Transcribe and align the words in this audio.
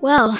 Well, 0.00 0.32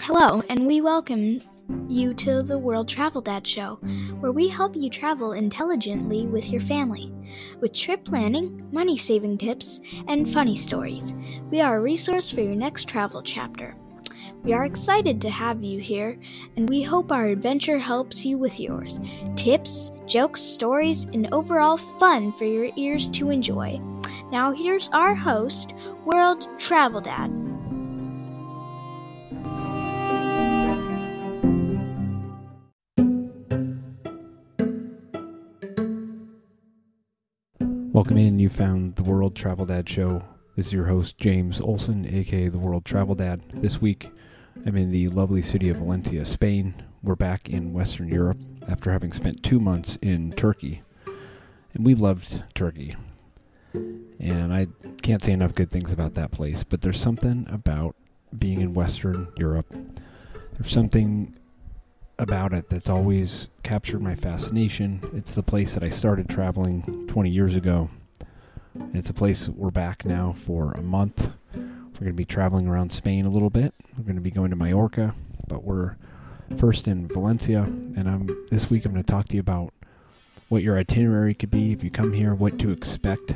hello, 0.00 0.42
and 0.48 0.66
we 0.66 0.80
welcome 0.80 1.40
you 1.86 2.12
to 2.14 2.42
the 2.42 2.58
World 2.58 2.88
Travel 2.88 3.20
Dad 3.20 3.46
Show, 3.46 3.76
where 4.18 4.32
we 4.32 4.48
help 4.48 4.74
you 4.74 4.90
travel 4.90 5.30
intelligently 5.30 6.26
with 6.26 6.50
your 6.50 6.60
family, 6.60 7.14
with 7.60 7.72
trip 7.72 8.04
planning, 8.04 8.68
money 8.72 8.96
saving 8.96 9.38
tips, 9.38 9.80
and 10.08 10.28
funny 10.28 10.56
stories. 10.56 11.14
We 11.52 11.60
are 11.60 11.76
a 11.76 11.80
resource 11.80 12.32
for 12.32 12.40
your 12.40 12.56
next 12.56 12.88
travel 12.88 13.22
chapter. 13.22 13.76
We 14.42 14.52
are 14.54 14.64
excited 14.64 15.20
to 15.20 15.30
have 15.30 15.62
you 15.62 15.78
here, 15.78 16.18
and 16.56 16.68
we 16.68 16.82
hope 16.82 17.12
our 17.12 17.26
adventure 17.26 17.78
helps 17.78 18.26
you 18.26 18.38
with 18.38 18.58
yours. 18.58 18.98
Tips, 19.36 19.92
jokes, 20.06 20.42
stories, 20.42 21.04
and 21.04 21.32
overall 21.32 21.76
fun 21.76 22.32
for 22.32 22.44
your 22.44 22.70
ears 22.74 23.08
to 23.10 23.30
enjoy. 23.30 23.80
Now, 24.32 24.50
here's 24.50 24.88
our 24.88 25.14
host, 25.14 25.74
World 26.04 26.48
Travel 26.58 27.00
Dad. 27.00 27.45
Welcome 38.16 38.28
in. 38.28 38.38
You 38.38 38.48
found 38.48 38.96
the 38.96 39.02
World 39.02 39.36
Travel 39.36 39.66
Dad 39.66 39.90
Show. 39.90 40.24
This 40.56 40.68
is 40.68 40.72
your 40.72 40.86
host, 40.86 41.18
James 41.18 41.60
Olson, 41.60 42.06
aka 42.06 42.48
the 42.48 42.56
World 42.56 42.86
Travel 42.86 43.14
Dad. 43.14 43.42
This 43.52 43.78
week, 43.78 44.08
I'm 44.64 44.74
in 44.74 44.90
the 44.90 45.08
lovely 45.08 45.42
city 45.42 45.68
of 45.68 45.76
Valencia, 45.76 46.24
Spain. 46.24 46.82
We're 47.02 47.14
back 47.14 47.50
in 47.50 47.74
Western 47.74 48.08
Europe 48.08 48.38
after 48.66 48.90
having 48.90 49.12
spent 49.12 49.42
two 49.42 49.60
months 49.60 49.98
in 50.00 50.32
Turkey. 50.32 50.80
And 51.74 51.84
we 51.84 51.94
loved 51.94 52.42
Turkey. 52.54 52.96
And 53.74 54.50
I 54.50 54.68
can't 55.02 55.22
say 55.22 55.32
enough 55.32 55.54
good 55.54 55.70
things 55.70 55.92
about 55.92 56.14
that 56.14 56.30
place, 56.30 56.64
but 56.64 56.80
there's 56.80 56.98
something 56.98 57.46
about 57.50 57.96
being 58.38 58.62
in 58.62 58.72
Western 58.72 59.28
Europe. 59.36 59.70
There's 60.54 60.72
something 60.72 61.36
about 62.18 62.54
it 62.54 62.70
that's 62.70 62.88
always 62.88 63.48
captured 63.62 64.00
my 64.00 64.14
fascination. 64.14 65.02
It's 65.12 65.34
the 65.34 65.42
place 65.42 65.74
that 65.74 65.82
I 65.82 65.90
started 65.90 66.30
traveling 66.30 67.06
20 67.08 67.28
years 67.28 67.54
ago. 67.54 67.90
And 68.80 68.96
it's 68.96 69.10
a 69.10 69.14
place 69.14 69.48
we're 69.48 69.70
back 69.70 70.04
now 70.04 70.34
for 70.44 70.72
a 70.72 70.82
month. 70.82 71.30
We're 71.54 72.00
going 72.00 72.06
to 72.06 72.12
be 72.12 72.24
traveling 72.24 72.66
around 72.66 72.92
Spain 72.92 73.24
a 73.24 73.30
little 73.30 73.50
bit. 73.50 73.74
We're 73.96 74.04
going 74.04 74.16
to 74.16 74.22
be 74.22 74.30
going 74.30 74.50
to 74.50 74.56
Mallorca, 74.56 75.14
but 75.48 75.64
we're 75.64 75.96
first 76.58 76.86
in 76.86 77.08
Valencia. 77.08 77.62
And 77.62 78.08
I'm 78.08 78.46
this 78.50 78.70
week 78.70 78.84
I'm 78.84 78.92
going 78.92 79.02
to 79.02 79.10
talk 79.10 79.28
to 79.28 79.34
you 79.34 79.40
about 79.40 79.72
what 80.48 80.62
your 80.62 80.78
itinerary 80.78 81.34
could 81.34 81.50
be 81.50 81.72
if 81.72 81.82
you 81.82 81.90
come 81.90 82.12
here, 82.12 82.34
what 82.34 82.58
to 82.60 82.70
expect, 82.70 83.34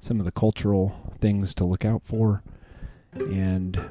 some 0.00 0.20
of 0.20 0.26
the 0.26 0.32
cultural 0.32 1.14
things 1.20 1.54
to 1.54 1.64
look 1.64 1.84
out 1.84 2.02
for, 2.04 2.42
and 3.12 3.82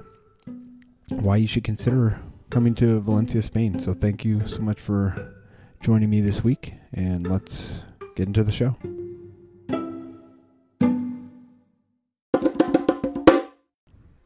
why 1.10 1.38
you 1.38 1.48
should 1.48 1.64
consider 1.64 2.20
coming 2.50 2.76
to 2.76 3.00
Valencia, 3.00 3.42
Spain. 3.42 3.80
So 3.80 3.94
thank 3.94 4.24
you 4.24 4.48
so 4.48 4.60
much 4.60 4.80
for 4.80 5.34
joining 5.82 6.10
me 6.10 6.22
this 6.22 6.44
week, 6.44 6.74
and 6.94 7.26
let's 7.26 7.82
get 8.16 8.28
into 8.28 8.44
the 8.44 8.52
show. 8.52 8.76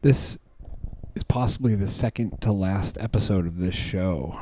This 0.01 0.39
is 1.13 1.23
possibly 1.23 1.75
the 1.75 1.87
second 1.87 2.41
to 2.41 2.51
last 2.51 2.97
episode 2.99 3.45
of 3.45 3.59
this 3.59 3.75
show 3.75 4.39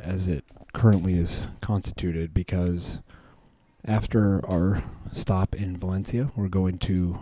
as 0.00 0.28
it 0.28 0.44
currently 0.72 1.14
is 1.14 1.48
constituted 1.60 2.32
because 2.32 3.00
after 3.84 4.48
our 4.48 4.84
stop 5.10 5.56
in 5.56 5.76
Valencia, 5.76 6.30
we're 6.36 6.46
going 6.46 6.78
to 6.78 7.18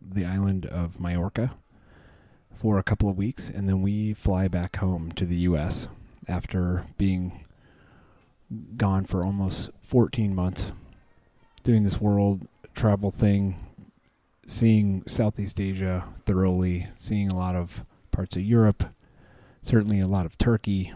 the 0.00 0.24
island 0.24 0.64
of 0.64 0.98
Majorca 0.98 1.50
for 2.58 2.78
a 2.78 2.82
couple 2.82 3.10
of 3.10 3.18
weeks, 3.18 3.50
and 3.50 3.68
then 3.68 3.82
we 3.82 4.14
fly 4.14 4.48
back 4.48 4.76
home 4.76 5.12
to 5.12 5.26
the 5.26 5.36
U.S. 5.40 5.88
after 6.26 6.86
being 6.96 7.44
gone 8.78 9.04
for 9.04 9.26
almost 9.26 9.68
14 9.82 10.34
months, 10.34 10.72
doing 11.64 11.84
this 11.84 12.00
world 12.00 12.48
travel 12.74 13.10
thing, 13.10 13.56
seeing 14.46 15.02
Southeast 15.06 15.60
Asia 15.60 16.04
thoroughly, 16.26 16.88
seeing 16.96 17.28
a 17.28 17.36
lot 17.36 17.54
of 17.54 17.84
parts 18.10 18.36
of 18.36 18.42
Europe, 18.42 18.84
certainly 19.62 20.00
a 20.00 20.06
lot 20.06 20.26
of 20.26 20.38
Turkey, 20.38 20.92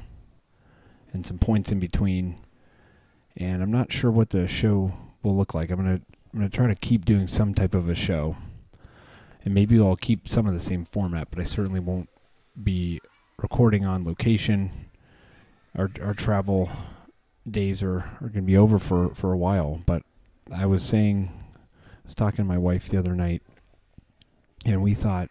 and 1.12 1.24
some 1.24 1.38
points 1.38 1.70
in 1.70 1.78
between. 1.78 2.36
And 3.36 3.62
I'm 3.62 3.72
not 3.72 3.92
sure 3.92 4.10
what 4.10 4.30
the 4.30 4.46
show 4.48 4.92
will 5.22 5.36
look 5.36 5.54
like. 5.54 5.70
I'm 5.70 5.76
gonna 5.76 6.00
I'm 6.32 6.40
gonna 6.40 6.48
try 6.48 6.66
to 6.66 6.74
keep 6.74 7.04
doing 7.04 7.28
some 7.28 7.54
type 7.54 7.74
of 7.74 7.88
a 7.88 7.94
show 7.94 8.36
and 9.44 9.54
maybe 9.54 9.78
I'll 9.78 9.96
keep 9.96 10.28
some 10.28 10.46
of 10.46 10.54
the 10.54 10.60
same 10.60 10.84
format, 10.84 11.28
but 11.30 11.38
I 11.38 11.44
certainly 11.44 11.80
won't 11.80 12.08
be 12.60 13.00
recording 13.38 13.84
on 13.84 14.04
location. 14.04 14.70
Our 15.76 15.90
our 16.02 16.14
travel 16.14 16.70
days 17.48 17.82
are, 17.82 17.98
are 17.98 18.28
going 18.28 18.32
to 18.32 18.42
be 18.42 18.56
over 18.56 18.78
for, 18.78 19.14
for 19.14 19.32
a 19.32 19.36
while, 19.36 19.82
but 19.84 20.02
I 20.54 20.64
was 20.64 20.82
saying, 20.82 21.30
I 22.04 22.08
was 22.08 22.14
talking 22.14 22.38
to 22.38 22.44
my 22.44 22.58
wife 22.58 22.88
the 22.88 22.98
other 22.98 23.14
night, 23.14 23.42
and 24.64 24.82
we 24.82 24.94
thought 24.94 25.30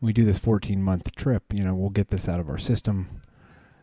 we 0.00 0.12
do 0.12 0.24
this 0.24 0.38
14 0.38 0.82
month 0.82 1.14
trip, 1.14 1.44
you 1.52 1.62
know, 1.62 1.74
we'll 1.74 1.90
get 1.90 2.08
this 2.08 2.28
out 2.28 2.40
of 2.40 2.48
our 2.48 2.58
system. 2.58 3.22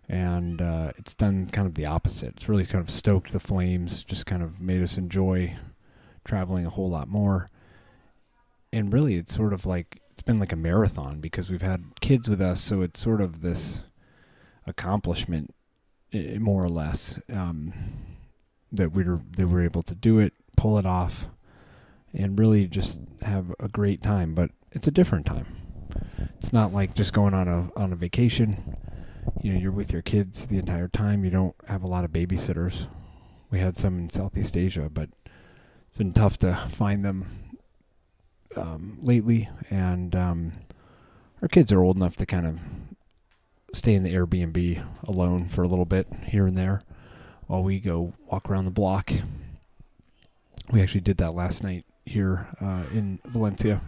And 0.08 0.62
uh, 0.62 0.92
it's 0.98 1.14
done 1.14 1.48
kind 1.48 1.68
of 1.68 1.76
the 1.76 1.86
opposite. 1.86 2.36
It's 2.38 2.50
really 2.50 2.66
kind 2.66 2.82
of 2.82 2.90
stoked 2.90 3.32
the 3.32 3.40
flames, 3.40 4.04
just 4.04 4.26
kind 4.26 4.42
of 4.42 4.60
made 4.60 4.82
us 4.82 4.98
enjoy 4.98 5.56
traveling 6.26 6.66
a 6.66 6.72
whole 6.72 6.90
lot 6.90 7.08
more 7.08 7.50
and 8.72 8.94
really 8.94 9.16
it's 9.16 9.36
sort 9.36 9.54
of 9.54 9.66
like 9.66 10.02
it's 10.12 10.22
been 10.22 10.40
like 10.40 10.52
a 10.52 10.58
marathon 10.58 11.20
because 11.20 11.50
we've 11.50 11.62
had 11.62 11.84
kids 12.02 12.30
with 12.30 12.42
us 12.42 12.62
so 12.62 12.82
it's 12.82 13.02
sort 13.02 13.22
of 13.22 13.42
this 13.42 13.82
accomplishment 14.68 15.54
more 16.40 16.64
or 16.64 16.70
less 16.70 17.20
um, 17.34 17.74
that 18.72 18.92
we 18.92 19.04
were 19.04 19.22
that 19.32 19.48
we 19.48 19.54
were 19.54 19.64
able 19.64 19.84
to 19.84 19.96
do 19.96 20.20
it 20.20 20.34
pull 20.56 20.78
it 20.78 20.86
off 20.86 21.28
and 22.14 22.40
really 22.40 22.68
just 22.68 23.00
have 23.22 23.54
a 23.60 23.68
great 23.68 24.02
time 24.02 24.34
but 24.34 24.52
it's 24.72 24.88
a 24.88 24.92
different 24.92 25.26
time. 25.26 25.48
It's 26.40 26.54
not 26.54 26.74
like 26.74 26.94
just 26.94 27.14
going 27.14 27.34
on 27.34 27.48
a 27.48 27.72
on 27.76 27.92
a 27.92 27.96
vacation. 27.96 28.78
You 29.42 29.54
know 29.54 29.60
you're 29.60 29.72
with 29.72 29.92
your 29.92 30.02
kids 30.02 30.48
the 30.48 30.58
entire 30.58 30.88
time. 30.88 31.24
You 31.24 31.32
don't 31.32 31.56
have 31.68 31.84
a 31.84 31.88
lot 31.88 32.06
of 32.06 32.12
babysitters. 32.12 32.88
We 33.50 33.60
had 33.60 33.78
some 33.78 33.98
in 33.98 34.10
southeast 34.10 34.56
asia 34.56 34.90
but 34.92 35.10
it's 35.88 35.98
been 35.98 36.14
tough 36.14 36.38
to 36.40 36.56
find 36.70 37.04
them 37.04 37.26
um, 38.56 38.98
lately, 39.02 39.50
and 39.70 40.16
um, 40.16 40.52
our 41.42 41.48
kids 41.48 41.72
are 41.72 41.84
old 41.84 41.96
enough 41.96 42.16
to 42.18 42.26
kind 42.26 42.46
of 42.46 42.60
stay 43.74 43.94
in 43.94 44.04
the 44.04 44.14
Airbnb 44.14 44.84
alone 45.04 45.48
for 45.48 45.64
a 45.64 45.68
little 45.68 45.86
bit 45.86 46.08
here 46.26 46.48
and 46.48 46.58
there 46.58 46.84
while 47.48 47.64
we 47.64 47.80
go 47.80 48.14
walk 48.28 48.50
around 48.50 48.66
the 48.66 48.72
block. 48.72 49.12
We 50.72 50.82
actually 50.82 51.02
did 51.02 51.18
that 51.18 51.34
last 51.34 51.64
night 51.64 51.86
here 52.10 52.48
uh, 52.62 52.84
in 52.92 53.20
Valencia. 53.26 53.82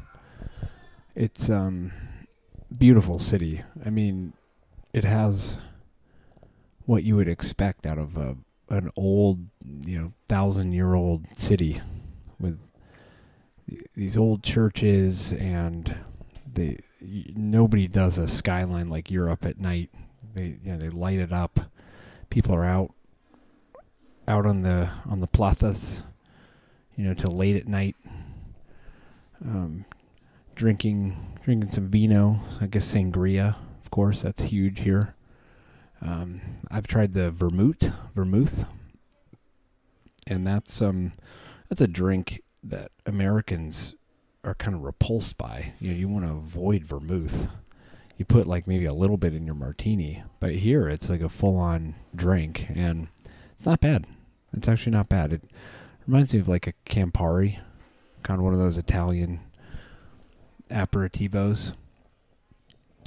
It's 1.15 1.49
um 1.49 1.91
beautiful 2.77 3.19
city. 3.19 3.63
I 3.85 3.89
mean, 3.89 4.33
it 4.93 5.03
has 5.03 5.57
what 6.85 7.03
you 7.03 7.15
would 7.15 7.27
expect 7.27 7.85
out 7.85 7.97
of 7.97 8.17
a 8.17 8.37
an 8.69 8.89
old, 8.95 9.47
you 9.85 9.99
know, 9.99 10.13
thousand 10.29 10.71
year 10.71 10.93
old 10.93 11.25
city 11.35 11.81
with 12.39 12.59
these 13.95 14.15
old 14.15 14.43
churches 14.43 15.33
and 15.33 15.95
they 16.53 16.79
nobody 17.35 17.87
does 17.87 18.17
a 18.17 18.27
skyline 18.27 18.89
like 18.89 19.11
Europe 19.11 19.45
at 19.45 19.59
night. 19.59 19.89
They 20.33 20.57
you 20.63 20.71
know 20.71 20.77
they 20.77 20.89
light 20.89 21.19
it 21.19 21.33
up. 21.33 21.59
People 22.29 22.55
are 22.55 22.65
out 22.65 22.93
out 24.27 24.45
on 24.45 24.61
the 24.61 24.89
on 25.09 25.19
the 25.19 25.27
plazas, 25.27 26.03
you 26.95 27.05
know, 27.05 27.13
till 27.13 27.31
late 27.31 27.55
at 27.55 27.67
night. 27.67 27.95
Um, 29.43 29.85
drinking 30.55 31.17
drinking 31.43 31.71
some 31.71 31.89
vino. 31.89 32.39
I 32.59 32.67
guess 32.67 32.93
sangria, 32.93 33.55
of 33.83 33.91
course, 33.91 34.21
that's 34.21 34.43
huge 34.43 34.81
here. 34.81 35.15
Um, 36.01 36.41
I've 36.69 36.87
tried 36.87 37.13
the 37.13 37.31
vermouth, 37.31 37.91
vermouth, 38.15 38.65
and 40.27 40.45
that's 40.45 40.81
um 40.81 41.13
that's 41.69 41.81
a 41.81 41.87
drink 41.87 42.41
that 42.63 42.91
Americans 43.05 43.95
are 44.43 44.55
kind 44.55 44.75
of 44.75 44.83
repulsed 44.83 45.37
by. 45.37 45.73
You 45.79 45.91
know, 45.91 45.97
you 45.97 46.09
want 46.09 46.25
to 46.25 46.31
avoid 46.31 46.85
vermouth. 46.85 47.47
You 48.17 48.25
put 48.25 48.47
like 48.47 48.67
maybe 48.67 48.85
a 48.85 48.93
little 48.93 49.17
bit 49.17 49.33
in 49.33 49.45
your 49.45 49.55
martini, 49.55 50.23
but 50.39 50.51
here 50.51 50.87
it's 50.87 51.09
like 51.09 51.21
a 51.21 51.29
full-on 51.29 51.95
drink, 52.15 52.67
and 52.73 53.07
it's 53.55 53.65
not 53.65 53.81
bad. 53.81 54.05
It's 54.53 54.67
actually 54.67 54.91
not 54.91 55.09
bad. 55.09 55.33
It 55.33 55.43
reminds 56.11 56.33
me 56.33 56.41
of 56.41 56.49
like 56.49 56.67
a 56.67 56.73
Campari, 56.85 57.59
kind 58.21 58.37
of 58.37 58.43
one 58.43 58.53
of 58.53 58.59
those 58.59 58.77
Italian 58.77 59.39
aperitivos. 60.69 61.71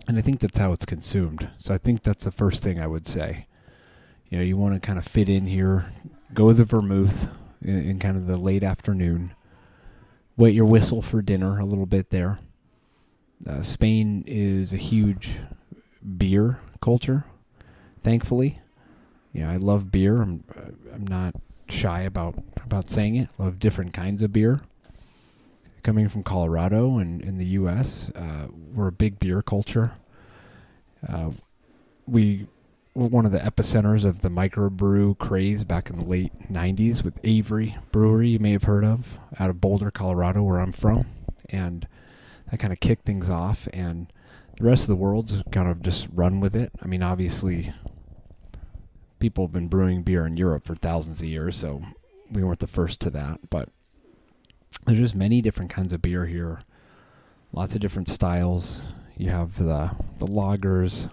And 0.09 0.17
I 0.17 0.23
think 0.23 0.41
that's 0.41 0.57
how 0.57 0.73
it's 0.73 0.87
consumed. 0.87 1.51
So 1.59 1.75
I 1.75 1.79
think 1.79 2.03
that's 2.03 2.25
the 2.25 2.31
first 2.31 2.63
thing 2.63 2.81
I 2.81 2.87
would 2.87 3.07
say. 3.07 3.47
You 4.31 4.39
know, 4.39 4.45
you 4.45 4.57
want 4.57 4.73
to 4.73 4.81
kind 4.81 4.99
of 4.99 5.07
fit 5.07 5.29
in 5.29 5.47
here, 5.47 5.93
go 6.33 6.47
with 6.47 6.57
the 6.57 6.65
vermouth 6.65 7.29
in, 7.61 7.91
in 7.91 7.99
kind 7.99 8.17
of 8.17 8.27
the 8.27 8.39
late 8.39 8.63
afternoon 8.63 9.35
wet 10.39 10.55
your 10.55 10.65
whistle 10.65 11.03
for 11.03 11.21
dinner 11.21 11.59
a 11.59 11.65
little 11.67 11.87
bit 11.87 12.09
there. 12.09 12.39
Uh, 13.47 13.61
Spain 13.61 14.25
is 14.27 14.73
a 14.73 14.79
huge 14.79 15.33
beer 16.17 16.59
culture. 16.81 17.25
Thankfully, 18.03 18.61
yeah, 19.35 19.51
I 19.51 19.59
love 19.59 19.93
beer. 19.93 20.23
I'm 20.23 20.43
I'm 20.93 21.07
not 21.07 21.35
shy 21.69 22.03
about 22.03 22.43
about 22.63 22.89
saying 22.89 23.17
it. 23.17 23.29
Love 23.39 23.59
different 23.59 23.93
kinds 23.93 24.23
of 24.23 24.33
beer. 24.33 24.61
Coming 25.83 26.09
from 26.09 26.23
Colorado 26.23 26.99
and 26.99 27.21
in 27.21 27.37
the 27.37 27.45
U.S., 27.47 28.11
uh, 28.15 28.47
we're 28.75 28.89
a 28.89 28.93
big 28.93 29.19
beer 29.19 29.43
culture. 29.43 29.93
Uh, 31.07 31.31
we 32.07 32.47
were 32.95 33.09
one 33.09 33.27
of 33.27 33.33
the 33.33 33.39
epicenters 33.39 34.05
of 34.05 34.23
the 34.23 34.31
microbrew 34.31 35.19
craze 35.19 35.65
back 35.65 35.91
in 35.91 35.99
the 35.99 36.05
late 36.05 36.33
90s 36.51 37.03
with 37.03 37.19
Avery 37.25 37.77
Brewery, 37.93 38.31
you 38.31 38.39
may 38.39 38.53
have 38.53 38.65
heard 38.65 38.85
of, 38.85 39.19
out 39.39 39.51
of 39.51 39.61
Boulder, 39.61 39.91
Colorado, 39.91 40.43
where 40.43 40.61
I'm 40.61 40.73
from. 40.73 41.07
And 41.51 41.87
that 42.51 42.61
kind 42.61 42.73
of 42.73 42.81
kicked 42.81 43.05
things 43.05 43.29
off. 43.29 43.69
And 43.73 44.13
the 44.57 44.65
rest 44.65 44.83
of 44.83 44.89
the 44.89 44.97
world's 44.97 45.43
kind 45.51 45.69
of 45.69 45.83
just 45.83 46.09
run 46.13 46.41
with 46.41 46.55
it. 46.55 46.71
I 46.83 46.87
mean, 46.87 47.03
obviously, 47.03 47.73
people 49.25 49.47
have 49.47 49.53
been 49.53 49.69
brewing 49.69 50.03
beer 50.03 50.27
in 50.27 50.37
Europe 50.37 50.67
for 50.67 50.75
thousands 50.75 51.23
of 51.23 51.27
years, 51.27 51.57
so 51.57 51.81
we 52.31 52.45
weren't 52.45 52.59
the 52.59 52.67
first 52.67 53.01
to 53.01 53.09
that. 53.09 53.41
But 53.49 53.71
there's 54.85 54.99
just 54.99 55.15
many 55.15 55.41
different 55.41 55.71
kinds 55.71 55.95
of 55.95 56.03
beer 56.03 56.27
here, 56.27 56.61
lots 57.51 57.75
of 57.75 57.81
different 57.81 58.11
styles. 58.11 58.83
You 59.17 59.31
have 59.31 59.57
the 59.57 59.93
the 60.19 60.27
lagers, 60.27 61.11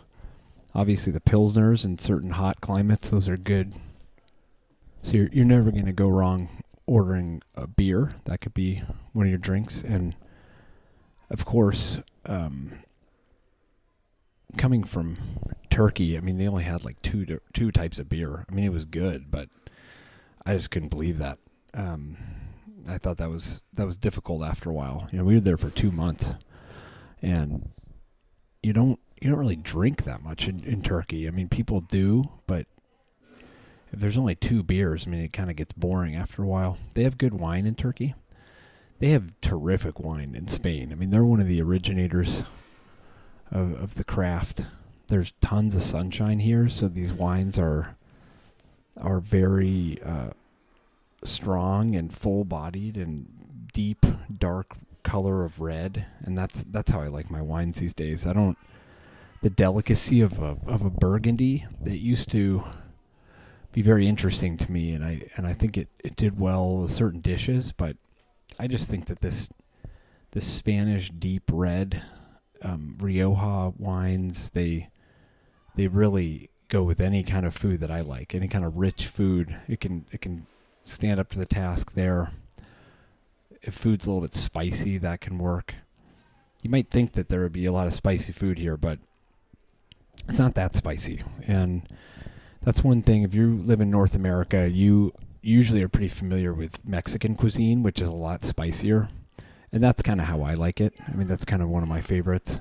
obviously 0.75 1.13
the 1.13 1.21
pilsners 1.21 1.85
in 1.85 1.97
certain 1.99 2.31
hot 2.31 2.59
climates. 2.59 3.11
Those 3.11 3.29
are 3.29 3.37
good. 3.37 3.75
So 5.03 5.13
you're 5.13 5.29
you're 5.31 5.45
never 5.45 5.71
going 5.71 5.85
to 5.85 5.93
go 5.93 6.09
wrong 6.09 6.49
ordering 6.85 7.41
a 7.55 7.65
beer. 7.65 8.15
That 8.25 8.41
could 8.41 8.53
be 8.53 8.83
one 9.13 9.25
of 9.25 9.29
your 9.29 9.39
drinks, 9.39 9.83
and 9.83 10.17
of 11.29 11.45
course, 11.45 11.99
um, 12.25 12.73
coming 14.57 14.83
from 14.83 15.15
Turkey, 15.71 16.17
I 16.17 16.21
mean, 16.21 16.37
they 16.37 16.47
only 16.47 16.63
had 16.63 16.85
like 16.85 17.01
two 17.01 17.39
two 17.53 17.71
types 17.71 17.97
of 17.97 18.09
beer. 18.09 18.45
I 18.47 18.53
mean, 18.53 18.65
it 18.65 18.73
was 18.73 18.85
good, 18.85 19.31
but 19.31 19.49
I 20.45 20.55
just 20.55 20.69
couldn't 20.69 20.89
believe 20.89 21.17
that. 21.17 21.39
Um, 21.73 22.17
I 22.87 22.97
thought 22.97 23.17
that 23.17 23.29
was 23.29 23.63
that 23.73 23.87
was 23.87 23.95
difficult 23.95 24.43
after 24.43 24.69
a 24.69 24.73
while. 24.73 25.07
You 25.11 25.19
know, 25.19 25.23
we 25.23 25.35
were 25.35 25.39
there 25.39 25.57
for 25.57 25.69
two 25.69 25.91
months, 25.91 26.33
and 27.21 27.69
you 28.61 28.73
don't 28.73 28.99
you 29.21 29.29
don't 29.29 29.39
really 29.39 29.55
drink 29.55 30.03
that 30.03 30.21
much 30.21 30.47
in, 30.47 30.63
in 30.63 30.81
Turkey. 30.81 31.27
I 31.27 31.31
mean, 31.31 31.47
people 31.47 31.79
do, 31.79 32.25
but 32.47 32.67
if 33.93 33.99
there's 33.99 34.17
only 34.17 34.35
two 34.35 34.63
beers, 34.63 35.05
I 35.07 35.09
mean, 35.09 35.21
it 35.21 35.33
kind 35.33 35.49
of 35.49 35.55
gets 35.55 35.73
boring 35.73 36.15
after 36.15 36.43
a 36.43 36.47
while. 36.47 36.77
They 36.95 37.03
have 37.03 37.17
good 37.17 37.33
wine 37.33 37.65
in 37.65 37.75
Turkey. 37.75 38.15
They 38.99 39.09
have 39.09 39.39
terrific 39.41 39.99
wine 39.99 40.35
in 40.35 40.47
Spain. 40.47 40.91
I 40.91 40.95
mean, 40.95 41.09
they're 41.09 41.23
one 41.23 41.39
of 41.39 41.47
the 41.47 41.61
originators 41.61 42.43
of, 43.51 43.73
of 43.73 43.95
the 43.95 44.03
craft. 44.03 44.63
There's 45.11 45.33
tons 45.41 45.75
of 45.75 45.83
sunshine 45.83 46.39
here, 46.39 46.69
so 46.69 46.87
these 46.87 47.11
wines 47.11 47.59
are 47.59 47.97
are 48.95 49.19
very 49.19 49.99
uh, 50.01 50.29
strong 51.21 51.95
and 51.95 52.13
full 52.13 52.45
bodied 52.45 52.95
and 52.95 53.67
deep, 53.73 54.05
dark 54.39 54.77
color 55.03 55.43
of 55.43 55.59
red, 55.59 56.05
and 56.21 56.37
that's 56.37 56.63
that's 56.63 56.91
how 56.91 57.01
I 57.01 57.07
like 57.07 57.29
my 57.29 57.41
wines 57.41 57.79
these 57.79 57.93
days. 57.93 58.25
I 58.25 58.31
don't 58.31 58.57
the 59.41 59.49
delicacy 59.49 60.21
of 60.21 60.39
a 60.39 60.55
of 60.65 60.81
a 60.85 60.89
Burgundy 60.89 61.65
that 61.81 61.97
used 61.97 62.31
to 62.31 62.63
be 63.73 63.81
very 63.81 64.07
interesting 64.07 64.55
to 64.55 64.71
me, 64.71 64.93
and 64.93 65.03
I 65.03 65.23
and 65.35 65.45
I 65.45 65.51
think 65.51 65.77
it, 65.77 65.89
it 65.99 66.15
did 66.15 66.39
well 66.39 66.77
with 66.77 66.91
certain 66.91 67.19
dishes, 67.19 67.73
but 67.73 67.97
I 68.61 68.67
just 68.67 68.87
think 68.87 69.07
that 69.07 69.19
this 69.19 69.49
this 70.31 70.47
Spanish 70.47 71.09
deep 71.09 71.43
red 71.51 72.01
um, 72.61 72.95
Rioja 72.97 73.73
wines 73.77 74.51
they 74.51 74.87
they 75.75 75.87
really 75.87 76.49
go 76.69 76.83
with 76.83 76.99
any 76.99 77.23
kind 77.23 77.45
of 77.45 77.55
food 77.55 77.79
that 77.81 77.91
I 77.91 78.01
like, 78.01 78.33
any 78.33 78.47
kind 78.47 78.65
of 78.65 78.77
rich 78.77 79.07
food. 79.07 79.55
It 79.67 79.79
can 79.79 80.05
it 80.11 80.21
can 80.21 80.47
stand 80.83 81.19
up 81.19 81.29
to 81.31 81.39
the 81.39 81.45
task 81.45 81.93
there. 81.93 82.31
If 83.61 83.75
food's 83.75 84.05
a 84.05 84.09
little 84.09 84.21
bit 84.21 84.33
spicy, 84.33 84.97
that 84.97 85.21
can 85.21 85.37
work. 85.37 85.75
You 86.63 86.69
might 86.69 86.89
think 86.89 87.13
that 87.13 87.29
there 87.29 87.41
would 87.41 87.51
be 87.51 87.65
a 87.65 87.71
lot 87.71 87.87
of 87.87 87.93
spicy 87.93 88.33
food 88.33 88.57
here, 88.57 88.77
but 88.77 88.99
it's 90.27 90.39
not 90.39 90.55
that 90.55 90.75
spicy. 90.75 91.23
And 91.45 91.87
that's 92.61 92.83
one 92.83 93.01
thing. 93.01 93.23
If 93.23 93.33
you 93.33 93.57
live 93.57 93.81
in 93.81 93.91
North 93.91 94.15
America, 94.15 94.69
you 94.69 95.13
usually 95.41 95.81
are 95.81 95.89
pretty 95.89 96.07
familiar 96.07 96.53
with 96.53 96.85
Mexican 96.85 97.35
cuisine, 97.35 97.83
which 97.83 98.01
is 98.01 98.07
a 98.07 98.11
lot 98.11 98.43
spicier. 98.43 99.09
And 99.71 99.83
that's 99.83 100.01
kind 100.01 100.19
of 100.19 100.27
how 100.27 100.41
I 100.41 100.53
like 100.53 100.81
it. 100.81 100.93
I 101.07 101.15
mean, 101.15 101.27
that's 101.27 101.45
kind 101.45 101.61
of 101.61 101.69
one 101.69 101.83
of 101.83 101.89
my 101.89 102.01
favorites. 102.01 102.59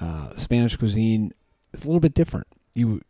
Uh, 0.00 0.34
Spanish 0.36 0.76
cuisine 0.76 1.32
is 1.78 1.84
a 1.84 1.88
little 1.88 2.00
bit 2.00 2.14
different. 2.14 2.46
You, 2.74 3.02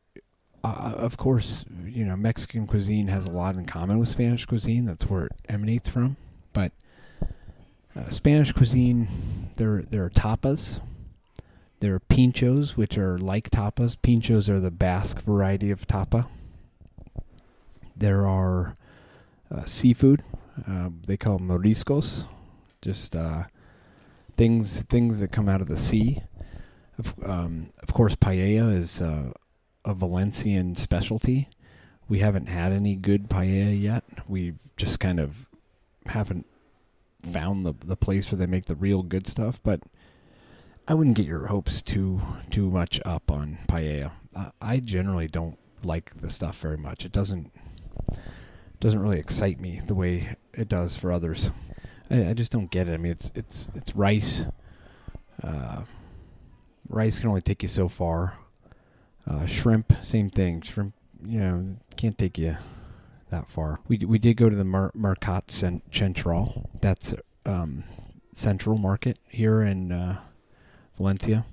uh, 0.63 0.93
of 0.97 1.17
course, 1.17 1.65
you 1.85 2.05
know, 2.05 2.17
Mexican 2.17 2.67
cuisine 2.67 3.09
has 3.09 3.25
a 3.25 3.31
lot 3.31 3.57
in 3.57 3.67
common 3.67 3.99
with 3.99 4.09
Spanish 4.09 4.45
cuisine. 4.45 4.87
That's 4.87 5.05
where 5.05 5.27
it 5.27 5.33
emanates 5.49 5.89
from. 5.89 6.17
But 6.53 6.73
uh, 7.97 8.11
Spanish 8.11 8.53
cuisine, 8.53 9.09
there 9.57 9.83
there 9.83 10.05
are 10.05 10.11
tapas, 10.11 10.81
there 11.81 11.95
are 11.95 12.01
pinchos, 12.01 12.71
which 12.71 12.97
are 12.97 13.19
like 13.19 13.51
tapas. 13.51 13.97
Pinchos 13.97 14.49
are 14.49 14.61
the 14.61 14.71
Basque 14.71 15.21
variety 15.21 15.71
of 15.71 15.87
tapa. 15.87 16.27
There 17.97 18.27
are 18.27 18.75
uh, 19.55 19.65
seafood. 19.67 20.23
Uh, 20.67 20.89
they 21.07 21.17
call 21.17 21.39
them 21.39 21.49
mariscos, 21.49 22.27
just 22.81 23.15
uh, 23.15 23.45
things 24.37 24.83
things 24.83 25.21
that 25.21 25.33
come 25.33 25.49
out 25.49 25.61
of 25.61 25.69
the 25.69 25.77
sea. 25.77 26.23
Of, 26.99 27.15
um, 27.25 27.71
of 27.83 27.93
course, 27.93 28.15
paella 28.15 28.77
is 28.77 29.03
uh, 29.03 29.33
a 29.85 29.95
Valencian 29.95 30.75
specialty. 30.75 31.49
We 32.09 32.21
haven't 32.21 32.47
had 32.47 32.73
any 32.73 32.95
good 32.95 33.29
paella 33.29 33.81
yet. 33.81 34.05
We 34.29 34.55
just 34.77 35.01
kind 35.01 35.21
of 35.21 35.47
haven't 36.07 36.47
found 37.23 37.67
the 37.67 37.75
the 37.85 37.97
place 37.97 38.31
where 38.31 38.39
they 38.39 38.47
make 38.47 38.67
the 38.67 38.77
real 38.77 39.03
good 39.03 39.27
stuff, 39.27 39.61
but 39.63 39.81
I 40.87 40.95
wouldn't 40.95 41.17
get 41.17 41.27
your 41.27 41.47
hopes 41.47 41.83
too 41.83 42.21
too 42.51 42.71
much 42.71 43.01
up 43.05 43.31
on 43.31 43.59
paella. 43.69 44.13
Uh, 44.35 44.51
I 44.61 44.79
generally 44.79 45.27
don't 45.27 45.59
like 45.83 46.21
the 46.21 46.31
stuff 46.31 46.59
very 46.61 46.77
much. 46.77 47.05
It 47.05 47.13
doesn't 47.13 47.51
doesn't 48.81 49.01
really 49.01 49.19
excite 49.19 49.61
me 49.61 49.81
the 49.85 49.95
way 49.95 50.37
it 50.53 50.69
does 50.69 50.97
for 50.97 51.11
others. 51.11 51.51
I, 52.11 52.29
I 52.31 52.35
just 52.35 52.53
don't 52.53 52.71
get 52.71 52.89
it. 52.89 52.95
I 52.95 52.97
mean, 52.99 53.13
it's 53.13 53.33
it's 53.35 53.69
it's 53.75 53.97
rice. 53.97 54.45
Uh, 55.43 55.83
rice 56.89 57.21
can 57.21 57.29
only 57.29 57.43
take 57.43 57.63
you 57.63 57.69
so 57.69 57.89
far. 57.89 58.39
Uh, 59.27 59.47
shrimp, 59.47 59.93
same 60.03 60.31
thing. 60.31 60.61
Shrimp, 60.63 60.95
you 61.25 61.41
know, 61.41 61.77
can't 61.97 62.17
take 62.17 62.39
you 62.39 62.57
that 63.31 63.51
far. 63.51 63.81
We 63.89 63.99
we 63.99 64.19
did 64.19 64.37
go 64.37 64.49
to 64.49 64.57
the 64.57 64.65
Mar- 64.65 64.93
Mercat 64.97 65.51
Central. 65.51 66.71
That's 66.81 67.15
um, 67.45 67.85
Central 68.35 68.79
Market 68.79 69.19
here 69.29 69.63
in 69.63 69.93
uh, 69.93 70.21
Valencia. 70.97 71.47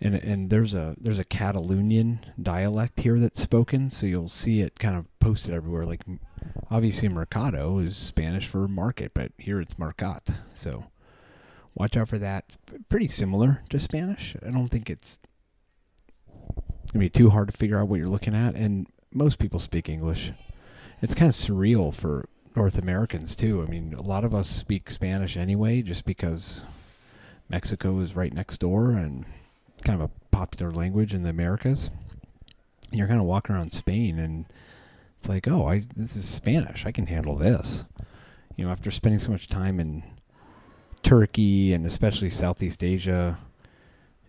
And 0.00 0.14
and 0.14 0.50
there's 0.50 0.74
a 0.74 0.94
there's 1.00 1.18
a 1.18 1.24
Catalonian 1.24 2.20
dialect 2.40 3.00
here 3.00 3.18
that's 3.18 3.42
spoken, 3.42 3.88
so 3.88 4.06
you'll 4.06 4.28
see 4.28 4.60
it 4.60 4.78
kind 4.78 4.94
of 4.94 5.06
posted 5.20 5.54
everywhere. 5.54 5.86
Like 5.86 6.02
obviously 6.70 7.08
Mercado 7.08 7.78
is 7.78 7.96
Spanish 7.96 8.46
for 8.46 8.68
market, 8.68 9.12
but 9.14 9.32
here 9.38 9.58
it's 9.58 9.74
Mercat. 9.74 10.34
So 10.52 10.84
watch 11.76 11.96
out 11.96 12.08
for 12.08 12.18
that. 12.18 12.56
Pretty 12.88 13.06
similar 13.06 13.62
to 13.70 13.78
Spanish. 13.78 14.34
I 14.44 14.50
don't 14.50 14.68
think 14.68 14.90
it's 14.90 15.18
gonna 16.92 17.04
be 17.04 17.10
too 17.10 17.30
hard 17.30 17.48
to 17.48 17.56
figure 17.56 17.78
out 17.78 17.88
what 17.88 17.98
you're 17.98 18.08
looking 18.08 18.34
at, 18.34 18.54
and 18.54 18.86
most 19.12 19.38
people 19.38 19.60
speak 19.60 19.88
English. 19.88 20.32
It's 21.02 21.14
kind 21.14 21.28
of 21.28 21.34
surreal 21.34 21.94
for 21.94 22.28
North 22.56 22.78
Americans 22.78 23.36
too. 23.36 23.62
I 23.62 23.70
mean, 23.70 23.92
a 23.92 24.02
lot 24.02 24.24
of 24.24 24.34
us 24.34 24.48
speak 24.48 24.90
Spanish 24.90 25.36
anyway, 25.36 25.82
just 25.82 26.06
because 26.06 26.62
Mexico 27.48 28.00
is 28.00 28.16
right 28.16 28.32
next 28.32 28.58
door 28.58 28.90
and 28.92 29.26
kind 29.84 30.00
of 30.00 30.10
a 30.10 30.30
popular 30.30 30.72
language 30.72 31.14
in 31.14 31.22
the 31.22 31.30
Americas. 31.30 31.90
You're 32.90 33.08
kind 33.08 33.20
of 33.20 33.26
walking 33.26 33.54
around 33.54 33.72
Spain 33.72 34.18
and 34.18 34.46
it's 35.18 35.28
like, 35.28 35.46
oh, 35.46 35.68
I 35.68 35.84
this 35.94 36.16
is 36.16 36.26
Spanish. 36.26 36.86
I 36.86 36.92
can 36.92 37.06
handle 37.06 37.36
this. 37.36 37.84
You 38.56 38.64
know, 38.64 38.72
after 38.72 38.90
spending 38.90 39.20
so 39.20 39.30
much 39.30 39.48
time 39.48 39.78
in 39.78 40.02
Turkey 41.06 41.72
and 41.72 41.86
especially 41.86 42.30
Southeast 42.30 42.82
Asia 42.82 43.38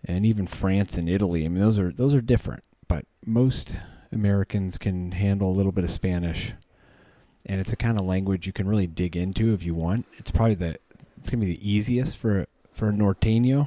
and 0.04 0.24
even 0.24 0.46
France 0.46 0.96
and 0.96 1.08
Italy, 1.08 1.44
I 1.44 1.48
mean 1.48 1.60
those 1.60 1.76
are 1.76 1.90
those 1.90 2.14
are 2.14 2.20
different, 2.20 2.62
but 2.86 3.04
most 3.26 3.74
Americans 4.12 4.78
can 4.78 5.10
handle 5.10 5.50
a 5.50 5.56
little 5.56 5.72
bit 5.72 5.82
of 5.82 5.90
Spanish. 5.90 6.52
And 7.44 7.60
it's 7.60 7.72
a 7.72 7.76
kind 7.76 7.98
of 7.98 8.06
language 8.06 8.46
you 8.46 8.52
can 8.52 8.68
really 8.68 8.86
dig 8.86 9.16
into 9.16 9.52
if 9.52 9.64
you 9.64 9.74
want. 9.74 10.06
It's 10.18 10.30
probably 10.30 10.54
the 10.54 10.76
it's 11.16 11.28
gonna 11.28 11.44
be 11.44 11.54
the 11.54 11.68
easiest 11.68 12.16
for 12.16 12.46
for 12.72 12.90
a 12.90 12.92
Norteño, 12.92 13.66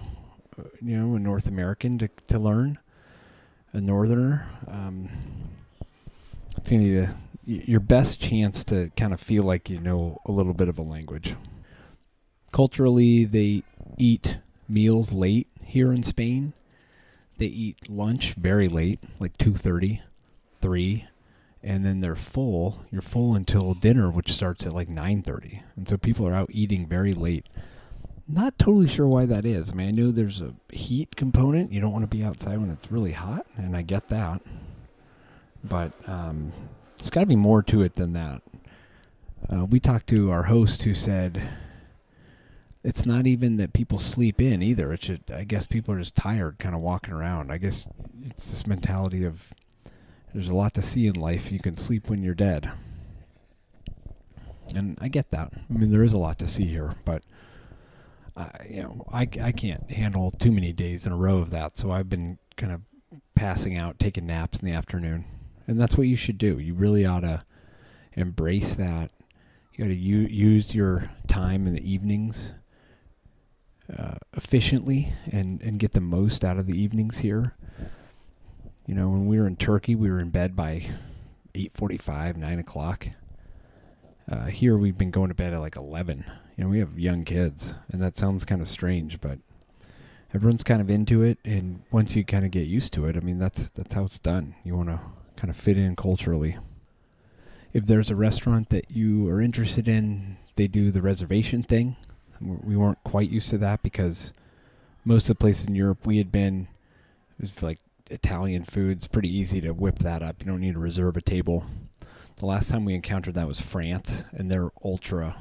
uh, 0.57 0.63
you 0.81 0.97
know, 0.97 1.13
a 1.15 1.19
North 1.19 1.47
American 1.47 1.97
to 1.97 2.09
to 2.27 2.39
learn, 2.39 2.79
a 3.73 3.81
Northerner. 3.81 4.47
Um, 4.69 5.09
it's 6.55 6.69
gonna 6.69 6.83
be 6.83 6.95
the 6.95 7.09
your 7.45 7.81
best 7.81 8.21
chance 8.21 8.63
to 8.63 8.89
kind 8.95 9.13
of 9.13 9.19
feel 9.19 9.43
like 9.43 9.69
you 9.69 9.81
know 9.81 10.21
a 10.25 10.31
little 10.31 10.53
bit 10.53 10.69
of 10.69 10.79
a 10.79 10.81
language. 10.81 11.35
Culturally, 12.51 13.25
they 13.25 13.63
eat 13.97 14.37
meals 14.67 15.11
late 15.13 15.47
here 15.63 15.91
in 15.91 16.03
Spain. 16.03 16.53
they 17.37 17.47
eat 17.47 17.89
lunch 17.89 18.33
very 18.35 18.67
late, 18.67 18.99
like 19.19 19.35
2:30, 19.37 20.01
3, 20.61 21.07
and 21.63 21.83
then 21.83 21.99
they're 22.01 22.15
full. 22.15 22.85
You're 22.91 23.01
full 23.01 23.33
until 23.33 23.73
dinner, 23.73 24.11
which 24.11 24.31
starts 24.33 24.65
at 24.65 24.73
like 24.73 24.89
9:30. 24.89 25.63
And 25.75 25.87
so 25.87 25.97
people 25.97 26.27
are 26.27 26.33
out 26.33 26.49
eating 26.51 26.85
very 26.87 27.13
late. 27.13 27.47
Not 28.27 28.59
totally 28.59 28.87
sure 28.87 29.07
why 29.07 29.25
that 29.25 29.45
is. 29.45 29.71
I 29.71 29.75
mean, 29.75 29.87
I 29.87 29.91
know 29.91 30.11
there's 30.11 30.39
a 30.41 30.53
heat 30.71 31.15
component. 31.15 31.71
You 31.73 31.81
don't 31.81 31.91
want 31.91 32.03
to 32.03 32.15
be 32.15 32.23
outside 32.23 32.59
when 32.59 32.69
it's 32.69 32.91
really 32.91 33.11
hot, 33.13 33.45
and 33.57 33.75
I 33.75 33.81
get 33.81 34.09
that. 34.09 34.41
But 35.63 35.93
um, 36.07 36.53
there's 36.97 37.09
got 37.09 37.21
to 37.21 37.25
be 37.25 37.35
more 37.35 37.63
to 37.63 37.81
it 37.81 37.95
than 37.95 38.13
that. 38.13 38.41
Uh, 39.51 39.65
we 39.65 39.79
talked 39.79 40.07
to 40.07 40.29
our 40.31 40.43
host 40.43 40.83
who 40.83 40.93
said 40.93 41.41
it's 42.83 43.05
not 43.05 43.27
even 43.27 43.57
that 43.57 43.73
people 43.73 43.99
sleep 43.99 44.41
in 44.41 44.61
either. 44.61 44.91
It's 44.91 45.07
just, 45.07 45.29
I 45.29 45.43
guess 45.43 45.65
people 45.65 45.93
are 45.93 45.99
just 45.99 46.15
tired, 46.15 46.57
kind 46.59 46.73
of 46.73 46.81
walking 46.81 47.13
around. 47.13 47.51
I 47.51 47.57
guess 47.57 47.87
it's 48.23 48.47
this 48.47 48.65
mentality 48.65 49.23
of 49.23 49.53
there's 50.33 50.47
a 50.47 50.55
lot 50.55 50.73
to 50.75 50.81
see 50.81 51.07
in 51.07 51.13
life. 51.13 51.51
You 51.51 51.59
can 51.59 51.77
sleep 51.77 52.09
when 52.09 52.23
you're 52.23 52.33
dead, 52.33 52.71
and 54.75 54.97
I 55.01 55.09
get 55.09 55.31
that. 55.31 55.51
I 55.53 55.73
mean, 55.73 55.91
there 55.91 56.03
is 56.03 56.13
a 56.13 56.17
lot 56.17 56.39
to 56.39 56.47
see 56.47 56.65
here, 56.65 56.95
but 57.05 57.23
I, 58.35 58.49
you 58.69 58.81
know, 58.81 59.05
I 59.11 59.27
I 59.41 59.51
can't 59.51 59.91
handle 59.91 60.31
too 60.31 60.51
many 60.51 60.73
days 60.73 61.05
in 61.05 61.11
a 61.11 61.17
row 61.17 61.37
of 61.37 61.51
that. 61.51 61.77
So 61.77 61.91
I've 61.91 62.09
been 62.09 62.39
kind 62.55 62.71
of 62.71 62.81
passing 63.35 63.77
out, 63.77 63.99
taking 63.99 64.25
naps 64.25 64.59
in 64.59 64.65
the 64.65 64.73
afternoon, 64.73 65.25
and 65.67 65.79
that's 65.79 65.97
what 65.97 66.07
you 66.07 66.15
should 66.15 66.37
do. 66.37 66.57
You 66.57 66.73
really 66.73 67.05
ought 67.05 67.21
to 67.21 67.43
embrace 68.13 68.73
that. 68.75 69.11
You 69.73 69.85
got 69.85 69.89
to 69.89 69.95
u- 69.95 70.27
use 70.27 70.73
your 70.73 71.11
time 71.27 71.67
in 71.67 71.73
the 71.75 71.91
evenings 71.91 72.53
uh, 73.97 74.15
efficiently 74.33 75.13
and, 75.31 75.61
and 75.61 75.79
get 75.79 75.93
the 75.93 76.01
most 76.01 76.43
out 76.43 76.57
of 76.57 76.67
the 76.67 76.79
evenings 76.79 77.19
here. 77.19 77.55
You 78.85 78.95
know, 78.95 79.09
when 79.09 79.27
we 79.27 79.39
were 79.39 79.47
in 79.47 79.55
Turkey, 79.55 79.95
we 79.95 80.09
were 80.09 80.19
in 80.19 80.29
bed 80.29 80.55
by 80.55 80.85
8.45, 81.53 82.35
9 82.37 82.59
o'clock. 82.59 83.07
Uh, 84.29 84.45
here 84.45 84.77
we've 84.77 84.97
been 84.97 85.11
going 85.11 85.29
to 85.29 85.35
bed 85.35 85.53
at 85.53 85.59
like 85.59 85.75
11. 85.75 86.25
You 86.55 86.63
know, 86.63 86.69
we 86.69 86.79
have 86.79 86.99
young 86.99 87.23
kids, 87.25 87.73
and 87.91 88.01
that 88.01 88.17
sounds 88.17 88.45
kind 88.45 88.61
of 88.61 88.69
strange, 88.69 89.19
but 89.19 89.39
everyone's 90.33 90.63
kind 90.63 90.81
of 90.81 90.89
into 90.89 91.21
it. 91.21 91.37
And 91.43 91.83
once 91.91 92.15
you 92.15 92.23
kind 92.23 92.45
of 92.45 92.51
get 92.51 92.67
used 92.67 92.93
to 92.93 93.05
it, 93.05 93.15
I 93.15 93.19
mean, 93.19 93.39
that's 93.39 93.69
that's 93.71 93.93
how 93.93 94.05
it's 94.05 94.19
done. 94.19 94.55
You 94.63 94.75
want 94.75 94.89
to 94.89 94.99
kind 95.35 95.49
of 95.49 95.55
fit 95.55 95.77
in 95.77 95.95
culturally. 95.95 96.57
If 97.73 97.85
there's 97.85 98.09
a 98.09 98.15
restaurant 98.15 98.69
that 98.69 98.91
you 98.91 99.27
are 99.29 99.41
interested 99.41 99.87
in, 99.87 100.37
they 100.55 100.67
do 100.67 100.91
the 100.91 101.01
reservation 101.01 101.63
thing. 101.63 101.95
We 102.41 102.75
weren't 102.75 103.03
quite 103.03 103.29
used 103.29 103.49
to 103.51 103.57
that 103.59 103.83
because 103.83 104.33
most 105.05 105.23
of 105.23 105.37
the 105.37 105.41
places 105.41 105.65
in 105.65 105.75
Europe 105.75 106.05
we 106.05 106.17
had 106.17 106.31
been, 106.31 106.67
it 107.37 107.41
was 107.41 107.61
like 107.61 107.79
Italian 108.09 108.65
food. 108.65 108.97
It's 108.97 109.07
pretty 109.07 109.35
easy 109.35 109.61
to 109.61 109.71
whip 109.71 109.99
that 109.99 110.21
up. 110.23 110.37
You 110.39 110.51
don't 110.51 110.61
need 110.61 110.73
to 110.73 110.79
reserve 110.79 111.17
a 111.17 111.21
table. 111.21 111.65
The 112.37 112.45
last 112.45 112.69
time 112.69 112.85
we 112.85 112.95
encountered 112.95 113.35
that 113.35 113.47
was 113.47 113.61
France, 113.61 114.25
and 114.31 114.49
they're 114.49 114.71
ultra 114.83 115.35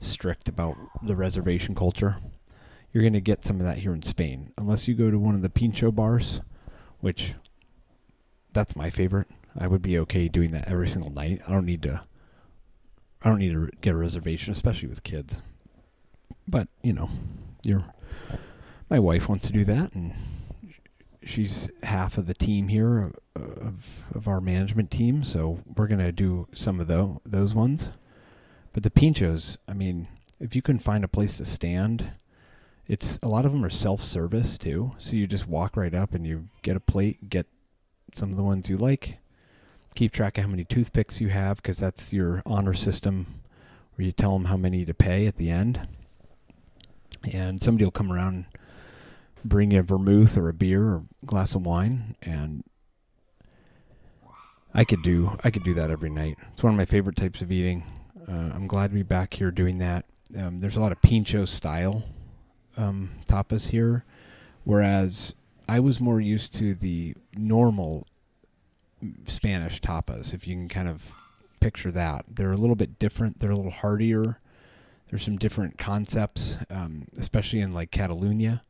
strict 0.00 0.48
about 0.48 0.76
the 1.02 1.14
reservation 1.14 1.74
culture. 1.74 2.16
You're 2.92 3.02
going 3.02 3.12
to 3.12 3.20
get 3.20 3.44
some 3.44 3.60
of 3.60 3.66
that 3.66 3.78
here 3.78 3.92
in 3.92 4.02
Spain, 4.02 4.52
unless 4.56 4.88
you 4.88 4.94
go 4.94 5.10
to 5.10 5.18
one 5.18 5.34
of 5.34 5.42
the 5.42 5.50
pincho 5.50 5.92
bars, 5.92 6.40
which 7.00 7.34
that's 8.52 8.74
my 8.74 8.90
favorite. 8.90 9.28
I 9.56 9.66
would 9.66 9.82
be 9.82 9.98
okay 9.98 10.28
doing 10.28 10.50
that 10.52 10.68
every 10.68 10.88
single 10.88 11.10
night. 11.10 11.42
I 11.46 11.52
don't 11.52 11.66
need 11.66 11.82
to. 11.82 12.02
I 13.22 13.28
don't 13.28 13.38
need 13.38 13.52
to 13.52 13.70
get 13.80 13.94
a 13.94 13.98
reservation, 13.98 14.52
especially 14.52 14.88
with 14.88 15.02
kids. 15.02 15.42
But 16.50 16.66
you 16.82 16.92
know, 16.92 17.08
your 17.62 17.84
my 18.90 18.98
wife 18.98 19.28
wants 19.28 19.46
to 19.46 19.52
do 19.52 19.64
that, 19.66 19.94
and 19.94 20.12
she's 21.22 21.70
half 21.84 22.18
of 22.18 22.26
the 22.26 22.34
team 22.34 22.68
here 22.68 22.98
of 22.98 23.14
of, 23.36 23.84
of 24.12 24.26
our 24.26 24.40
management 24.40 24.90
team. 24.90 25.22
So 25.22 25.60
we're 25.76 25.86
gonna 25.86 26.10
do 26.10 26.48
some 26.52 26.80
of 26.80 26.88
those 26.88 27.18
those 27.24 27.54
ones. 27.54 27.90
But 28.72 28.82
the 28.82 28.90
pinchos, 28.90 29.56
I 29.68 29.74
mean, 29.74 30.08
if 30.40 30.56
you 30.56 30.62
can 30.62 30.78
find 30.80 31.04
a 31.04 31.08
place 31.08 31.36
to 31.36 31.44
stand, 31.44 32.12
it's 32.88 33.20
a 33.22 33.28
lot 33.28 33.44
of 33.44 33.52
them 33.52 33.64
are 33.64 33.70
self 33.70 34.02
service 34.02 34.58
too. 34.58 34.92
So 34.98 35.14
you 35.14 35.28
just 35.28 35.46
walk 35.46 35.76
right 35.76 35.94
up 35.94 36.14
and 36.14 36.26
you 36.26 36.48
get 36.62 36.76
a 36.76 36.80
plate, 36.80 37.30
get 37.30 37.46
some 38.14 38.30
of 38.30 38.36
the 38.36 38.42
ones 38.42 38.68
you 38.68 38.76
like. 38.76 39.18
Keep 39.94 40.12
track 40.12 40.38
of 40.38 40.44
how 40.44 40.50
many 40.50 40.64
toothpicks 40.64 41.20
you 41.20 41.28
have 41.28 41.56
because 41.56 41.78
that's 41.78 42.12
your 42.12 42.42
honor 42.44 42.74
system 42.74 43.40
where 43.94 44.04
you 44.04 44.12
tell 44.12 44.32
them 44.32 44.46
how 44.46 44.56
many 44.56 44.84
to 44.84 44.94
pay 44.94 45.26
at 45.26 45.36
the 45.36 45.50
end 45.50 45.86
and 47.32 47.62
somebody 47.62 47.84
will 47.84 47.90
come 47.90 48.12
around 48.12 48.46
bring 49.44 49.74
a 49.74 49.82
vermouth 49.82 50.36
or 50.36 50.48
a 50.48 50.54
beer 50.54 50.82
or 50.82 50.96
a 51.22 51.26
glass 51.26 51.54
of 51.54 51.64
wine 51.64 52.14
and 52.22 52.62
I 54.72 54.84
could 54.84 55.02
do 55.02 55.36
I 55.42 55.50
could 55.50 55.64
do 55.64 55.74
that 55.74 55.90
every 55.90 56.10
night. 56.10 56.38
It's 56.52 56.62
one 56.62 56.72
of 56.72 56.76
my 56.76 56.84
favorite 56.84 57.16
types 57.16 57.42
of 57.42 57.50
eating. 57.50 57.84
Uh, 58.28 58.50
I'm 58.54 58.66
glad 58.66 58.90
to 58.90 58.94
be 58.94 59.02
back 59.02 59.34
here 59.34 59.50
doing 59.50 59.78
that. 59.78 60.04
Um, 60.36 60.60
there's 60.60 60.76
a 60.76 60.80
lot 60.80 60.92
of 60.92 61.02
pincho 61.02 61.44
style 61.44 62.04
um, 62.76 63.10
tapas 63.28 63.70
here, 63.70 64.04
whereas 64.64 65.34
I 65.68 65.80
was 65.80 65.98
more 65.98 66.20
used 66.20 66.54
to 66.56 66.74
the 66.74 67.14
normal 67.34 68.06
Spanish 69.26 69.80
tapas. 69.80 70.32
If 70.32 70.46
you 70.46 70.54
can 70.54 70.68
kind 70.68 70.88
of 70.88 71.12
picture 71.58 71.90
that, 71.90 72.24
they're 72.28 72.52
a 72.52 72.56
little 72.56 72.76
bit 72.76 72.98
different. 72.98 73.40
They're 73.40 73.50
a 73.50 73.56
little 73.56 73.72
heartier 73.72 74.40
there's 75.10 75.24
some 75.24 75.36
different 75.36 75.76
concepts, 75.76 76.56
um, 76.70 77.06
especially 77.18 77.60
in 77.60 77.74
like 77.74 77.90
Catalonia. 77.90 78.62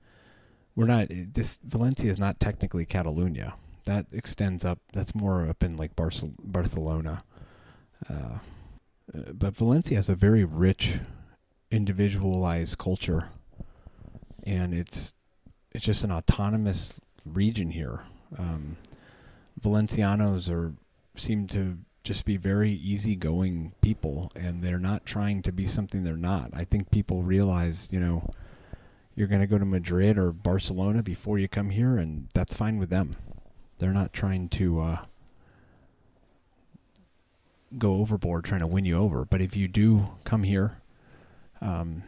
We're 0.75 0.87
not 0.87 1.09
this 1.11 1.59
Valencia 1.62 2.11
is 2.11 2.18
not 2.18 2.40
technically 2.40 2.87
Catalonia. 2.87 3.54
That 3.85 4.06
extends 4.12 4.64
up. 4.64 4.78
That's 4.92 5.14
more 5.14 5.47
up 5.47 5.62
in 5.62 5.76
like 5.76 5.94
Barcel- 5.94 6.35
Barcelona. 6.42 7.23
Uh, 8.09 8.38
uh, 9.14 9.32
but 9.35 9.54
Valencia 9.54 9.97
has 9.97 10.09
a 10.09 10.14
very 10.14 10.44
rich, 10.44 10.99
individualized 11.70 12.78
culture, 12.78 13.28
and 14.44 14.73
it's 14.73 15.12
it's 15.73 15.85
just 15.85 16.04
an 16.04 16.12
autonomous 16.12 17.00
region 17.26 17.70
here. 17.70 18.00
Um, 18.38 18.78
Valencianos 19.61 20.49
are 20.49 20.73
seem 21.16 21.47
to 21.49 21.78
just 22.11 22.25
be 22.25 22.37
very 22.37 22.73
easygoing 22.73 23.73
people 23.81 24.33
and 24.35 24.64
they're 24.64 24.81
not 24.81 25.07
trying 25.07 25.43
to 25.43 25.52
be 25.52 25.69
something 25.69 26.02
they're 26.02 26.17
not. 26.17 26.50
I 26.52 26.64
think 26.64 26.90
people 26.90 27.23
realize, 27.23 27.87
you 27.93 28.00
know, 28.00 28.29
you're 29.14 29.29
going 29.29 29.43
to 29.43 29.47
go 29.47 29.59
to 29.59 29.64
Madrid 29.64 30.19
or 30.19 30.33
Barcelona 30.33 31.05
before 31.05 31.38
you 31.38 31.47
come 31.47 31.71
here 31.71 31.99
and 31.99 32.26
that's 32.35 32.57
fine 32.57 32.79
with 32.79 32.90
them. 32.90 33.14
They're 33.79 33.93
not 33.93 34.12
trying 34.12 34.49
to 34.49 34.81
uh, 34.81 34.99
go 37.79 37.95
overboard 38.00 38.45
trying 38.45 38.62
to 38.62 38.67
win 38.67 38.85
you 38.85 38.99
over. 38.99 39.25
But 39.25 39.40
if 39.40 39.57
you 39.57 39.69
do 39.69 40.09
come 40.25 40.43
here, 40.43 40.83
um, 41.61 42.02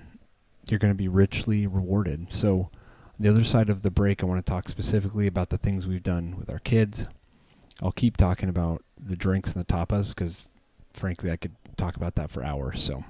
you're 0.69 0.81
going 0.81 0.93
to 0.93 0.99
be 0.99 1.07
richly 1.07 1.65
rewarded. 1.65 2.33
So, 2.33 2.71
the 3.21 3.29
other 3.29 3.45
side 3.45 3.71
of 3.71 3.83
the 3.83 3.91
break, 3.91 4.21
I 4.21 4.27
want 4.27 4.45
to 4.45 4.51
talk 4.51 4.69
specifically 4.69 5.29
about 5.29 5.51
the 5.51 5.59
things 5.59 5.87
we've 5.87 6.03
done 6.03 6.35
with 6.37 6.51
our 6.51 6.59
kids. 6.59 7.07
I'll 7.81 7.93
keep 7.93 8.17
talking 8.17 8.49
about 8.49 8.83
the 9.05 9.17
drinks 9.17 9.53
and 9.53 9.65
the 9.65 9.73
tapas 9.73 10.15
because, 10.15 10.49
frankly, 10.93 11.31
I 11.31 11.37
could 11.37 11.55
talk 11.77 11.97
about 11.97 12.15
that 12.17 12.31
for 12.31 12.43
hours. 12.43 12.83
So. 12.83 13.05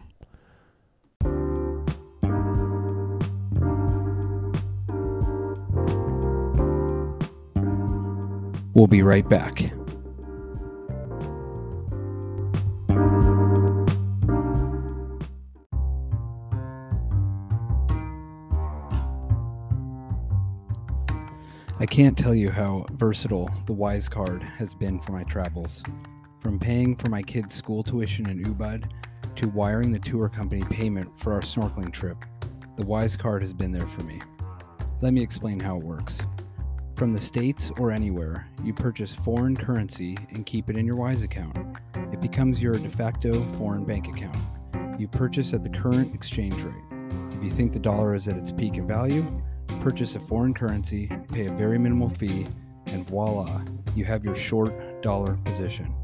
We'll 8.74 8.86
be 8.86 9.02
right 9.02 9.28
back. 9.28 9.70
Can't 21.92 22.16
tell 22.16 22.34
you 22.34 22.48
how 22.48 22.86
versatile 22.92 23.50
the 23.66 23.72
Wise 23.74 24.08
Card 24.08 24.42
has 24.42 24.72
been 24.72 24.98
for 24.98 25.12
my 25.12 25.24
travels. 25.24 25.82
From 26.40 26.58
paying 26.58 26.96
for 26.96 27.10
my 27.10 27.20
kids' 27.20 27.52
school 27.52 27.82
tuition 27.82 28.30
in 28.30 28.42
Ubud 28.44 28.90
to 29.36 29.48
wiring 29.48 29.92
the 29.92 29.98
tour 29.98 30.30
company 30.30 30.64
payment 30.70 31.10
for 31.18 31.34
our 31.34 31.42
snorkeling 31.42 31.92
trip, 31.92 32.16
the 32.78 32.82
Wise 32.82 33.14
Card 33.14 33.42
has 33.42 33.52
been 33.52 33.72
there 33.72 33.86
for 33.88 34.04
me. 34.04 34.22
Let 35.02 35.12
me 35.12 35.20
explain 35.20 35.60
how 35.60 35.76
it 35.76 35.82
works. 35.82 36.16
From 36.96 37.12
the 37.12 37.20
States 37.20 37.70
or 37.76 37.90
anywhere, 37.90 38.48
you 38.64 38.72
purchase 38.72 39.14
foreign 39.14 39.54
currency 39.54 40.16
and 40.30 40.46
keep 40.46 40.70
it 40.70 40.78
in 40.78 40.86
your 40.86 40.96
Wise 40.96 41.20
account. 41.20 41.58
It 42.10 42.22
becomes 42.22 42.58
your 42.58 42.72
de 42.72 42.88
facto 42.88 43.46
foreign 43.58 43.84
bank 43.84 44.08
account. 44.08 44.38
You 44.98 45.08
purchase 45.08 45.52
at 45.52 45.62
the 45.62 45.68
current 45.68 46.14
exchange 46.14 46.54
rate. 46.54 47.02
If 47.32 47.44
you 47.44 47.50
think 47.50 47.74
the 47.74 47.78
dollar 47.78 48.14
is 48.14 48.28
at 48.28 48.38
its 48.38 48.50
peak 48.50 48.76
in 48.76 48.88
value, 48.88 49.30
purchase 49.80 50.14
a 50.14 50.20
foreign 50.20 50.54
currency, 50.54 51.10
pay 51.32 51.46
a 51.46 51.52
very 51.52 51.78
minimal 51.78 52.08
fee, 52.08 52.46
and 52.86 53.06
voila, 53.08 53.62
you 53.94 54.04
have 54.04 54.24
your 54.24 54.34
short 54.34 55.02
dollar 55.02 55.36
position. 55.44 55.94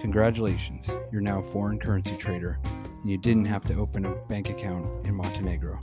Congratulations, 0.00 0.90
you're 1.10 1.20
now 1.20 1.40
a 1.40 1.52
foreign 1.52 1.78
currency 1.78 2.16
trader, 2.16 2.58
and 2.64 3.10
you 3.10 3.16
didn't 3.18 3.46
have 3.46 3.64
to 3.64 3.74
open 3.74 4.04
a 4.04 4.14
bank 4.28 4.50
account 4.50 5.06
in 5.06 5.14
Montenegro. 5.14 5.78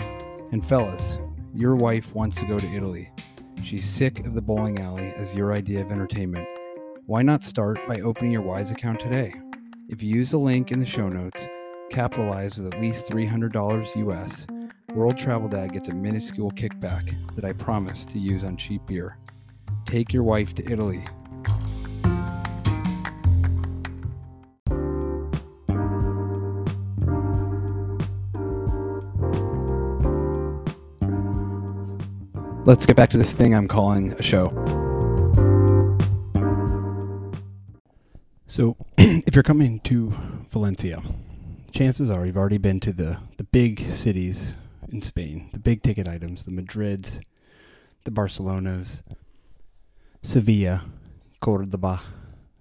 And 0.52 0.66
fellas, 0.68 1.18
your 1.54 1.76
wife 1.76 2.14
wants 2.16 2.38
to 2.38 2.46
go 2.46 2.60
to 2.60 2.76
Italy. 2.76 3.10
she's 3.64 3.88
sick 3.88 4.26
of 4.26 4.34
the 4.34 4.42
bowling 4.42 4.80
alley 4.80 5.14
as 5.16 5.36
your 5.36 5.54
idea 5.54 5.82
of 5.82 5.92
entertainment. 5.92 6.48
Why 7.06 7.22
not 7.22 7.44
start 7.44 7.80
by 7.88 8.00
opening 8.02 8.32
your 8.32 8.42
Wise 8.42 8.72
account 8.72 9.00
today? 9.00 9.34
If 9.90 10.02
you 10.02 10.16
use 10.16 10.32
the 10.32 10.38
link 10.38 10.72
in 10.72 10.80
the 10.80 10.86
show 10.86 11.10
notes, 11.10 11.46
capitalize 11.90 12.58
with 12.58 12.74
at 12.74 12.80
least 12.80 13.08
$300 13.08 13.96
US, 14.08 14.48
World 14.94 15.18
Travel 15.18 15.48
Dad 15.48 15.72
gets 15.72 15.88
a 15.88 15.94
minuscule 15.94 16.52
kickback 16.52 17.16
that 17.36 17.46
I 17.46 17.54
promise 17.54 18.04
to 18.06 18.20
use 18.20 18.44
on 18.44 18.58
cheap 18.58 18.86
beer. 18.88 19.18
Take 19.86 20.12
your 20.12 20.24
wife 20.24 20.54
to 20.56 20.70
Italy. 20.70 21.06
Let's 32.66 32.86
get 32.86 32.98
back 32.98 33.10
to 33.12 33.18
this 33.18 33.32
thing 33.32 33.56
I'm 33.56 33.70
calling 33.70 34.12
a 34.12 34.22
show. 34.22 34.50
So, 38.46 38.76
if 38.98 39.36
you're 39.36 39.44
coming 39.44 39.80
to 39.86 40.14
Valencia, 40.52 41.02
chances 41.72 42.12
are 42.12 42.26
you've 42.26 42.36
already 42.36 42.58
been 42.58 42.82
to 42.82 42.92
the, 42.92 43.20
the 43.38 43.46
big 43.46 43.90
cities 43.94 44.54
in 44.92 45.02
Spain, 45.02 45.50
the 45.54 45.60
big 45.60 45.82
ticket 45.82 46.08
items, 46.08 46.44
the 46.44 46.52
Madrids, 46.52 47.22
the 48.04 48.12
Barcelonas, 48.12 49.02
Sevilla, 50.22 50.86
Cordoba, 51.40 52.02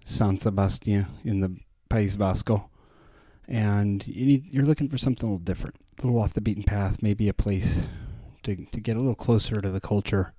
San 0.04 0.38
Sebastian 0.38 1.06
in 1.24 1.40
the 1.40 1.56
País 1.88 2.16
Vasco. 2.16 2.68
And 3.46 4.06
you 4.06 4.26
need, 4.26 4.52
you're 4.52 4.64
looking 4.64 4.88
for 4.88 4.98
something 4.98 5.28
a 5.28 5.32
little 5.32 5.44
different, 5.44 5.76
a 5.98 6.06
little 6.06 6.20
off 6.20 6.34
the 6.34 6.40
beaten 6.40 6.62
path, 6.62 7.02
maybe 7.02 7.28
a 7.28 7.34
place 7.34 7.80
to, 8.44 8.56
to 8.66 8.80
get 8.80 8.96
a 8.96 9.00
little 9.00 9.14
closer 9.14 9.60
to 9.60 9.70
the 9.70 9.80
culture. 9.80 10.32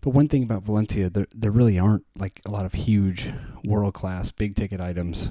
But 0.00 0.10
one 0.10 0.28
thing 0.28 0.42
about 0.42 0.62
Valencia, 0.62 1.10
there, 1.10 1.26
there 1.34 1.50
really 1.50 1.78
aren't 1.78 2.06
like 2.16 2.40
a 2.44 2.50
lot 2.50 2.64
of 2.66 2.74
huge, 2.74 3.32
world 3.64 3.94
class, 3.94 4.30
big 4.30 4.56
ticket 4.56 4.80
items. 4.80 5.30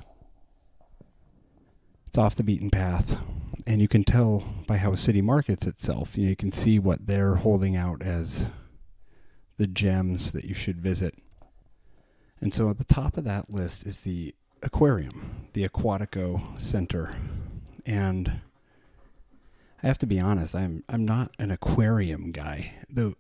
It's 2.08 2.18
off 2.18 2.36
the 2.36 2.44
beaten 2.44 2.70
path. 2.70 3.18
And 3.68 3.82
you 3.82 3.88
can 3.88 4.04
tell 4.04 4.44
by 4.68 4.78
how 4.78 4.92
a 4.92 4.98
city 4.98 5.22
markets 5.22 5.68
itself. 5.68 6.18
You, 6.18 6.24
know, 6.24 6.30
you 6.32 6.36
can 6.36 6.52
see 6.52 6.80
what 6.80 7.06
they're 7.06 7.36
holding 7.36 7.76
out 7.76 8.02
as 8.02 8.46
the 9.58 9.68
gems 9.68 10.32
that 10.32 10.46
you 10.46 10.54
should 10.54 10.82
visit. 10.82 11.16
And 12.40 12.54
so 12.54 12.70
at 12.70 12.80
the 12.80 12.84
top 12.84 13.18
of 13.18 13.24
that 13.26 13.52
list 13.52 13.86
is 13.86 14.02
the 14.02 14.34
aquarium, 14.64 15.48
the 15.54 15.64
Aquatico 15.68 16.60
Center. 16.60 17.16
And 17.86 18.42
I 19.84 19.88
have 19.88 19.98
to 20.00 20.08
be 20.08 20.20
honest, 20.20 20.56
I'm 20.56 20.84
I'm 20.90 21.06
not 21.06 21.32
an 21.40 21.52
aquarium 21.52 22.32
guy. 22.32 22.74
The 22.90 23.16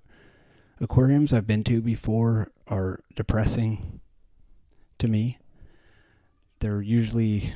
aquariums 0.80 1.34
I've 1.34 1.48
been 1.48 1.64
to 1.66 1.82
before 1.82 2.52
are 2.68 3.04
depressing 3.16 4.00
to 5.00 5.08
me. 5.08 5.38
They're 6.60 6.82
usually 6.82 7.54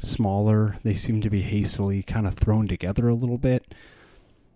smaller. 0.00 0.78
They 0.82 0.94
seem 0.94 1.20
to 1.20 1.30
be 1.30 1.42
hastily 1.42 2.02
kind 2.02 2.26
of 2.26 2.34
thrown 2.34 2.66
together 2.68 3.08
a 3.08 3.14
little 3.14 3.38
bit. 3.38 3.74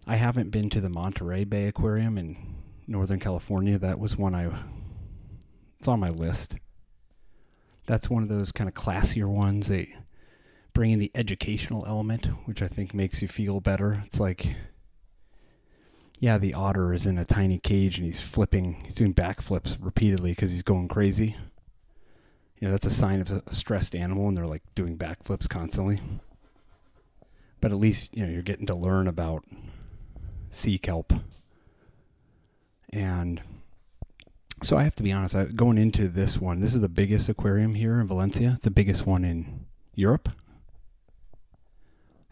I 0.07 0.17
haven't 0.17 0.51
been 0.51 0.69
to 0.71 0.81
the 0.81 0.91
Monterey 0.91 1.45
Bay 1.45 1.67
Aquarium 1.67 2.19
in 2.19 2.37
Northern 2.87 3.21
California. 3.21 3.79
That 3.79 3.99
was 3.99 4.17
one 4.17 4.35
I 4.35 4.51
it's 5.79 5.89
on 5.89 6.01
my 6.01 6.09
list. 6.09 6.57
That's 7.87 8.09
one 8.09 8.23
of 8.23 8.31
those 8.31 8.53
kind 8.53 8.69
of 8.69 8.75
classier 8.75 9.29
ones. 9.29 9.69
They 9.69 9.95
bring 10.73 10.93
in 10.93 10.99
the 10.99 11.11
educational 11.15 11.85
element, 11.87 12.27
which 12.47 12.63
I 12.63 12.69
think 12.69 12.95
makes 12.95 13.21
you 13.21 13.29
feel 13.29 13.61
better. 13.61 14.03
It's 14.07 14.19
like, 14.19 14.57
yeah, 16.21 16.39
the 16.39 16.55
otter 16.55 16.95
is 16.95 17.05
in 17.05 17.19
a 17.19 17.25
tiny 17.27 17.59
cage 17.59 17.99
and 17.99 18.07
he's 18.07 18.21
flipping, 18.21 18.83
he's 18.85 18.95
doing 18.95 19.13
backflips 19.13 19.77
repeatedly 19.79 20.33
because 20.33 20.53
he's 20.53 20.63
going 20.63 20.89
crazy. 20.89 21.37
Know, 22.65 22.73
that's 22.73 22.87
a 22.87 22.91
sign 22.91 23.21
of 23.21 23.31
a 23.31 23.43
stressed 23.55 23.95
animal, 23.95 24.29
and 24.29 24.37
they're 24.37 24.47
like 24.47 24.63
doing 24.75 24.97
backflips 24.97 25.49
constantly. 25.49 26.01
But 27.61 27.73
at 27.73 27.79
least, 27.79 28.17
you 28.17 28.25
know, 28.25 28.33
you're 28.33 28.43
getting 28.43 28.67
to 28.67 28.77
learn 28.77 29.09
about 29.09 29.45
sea 30.51 30.79
kelp. 30.79 31.13
And 32.91 33.43
so 34.63 34.77
I 34.77 34.85
have 34.85 34.95
to 34.97 35.03
be 35.03 35.13
honest, 35.13 35.35
I, 35.35 35.47
going 35.47 35.79
into 35.79 36.09
this 36.09 36.39
one, 36.39 36.61
this 36.61 36.75
is 36.75 36.81
the 36.81 36.89
biggest 36.89 37.29
aquarium 37.29 37.75
here 37.75 38.01
in 38.01 38.07
Valencia. 38.07 38.53
It's 38.55 38.65
the 38.65 38.71
biggest 38.71 39.07
one 39.07 39.25
in 39.25 39.67
Europe 39.95 40.29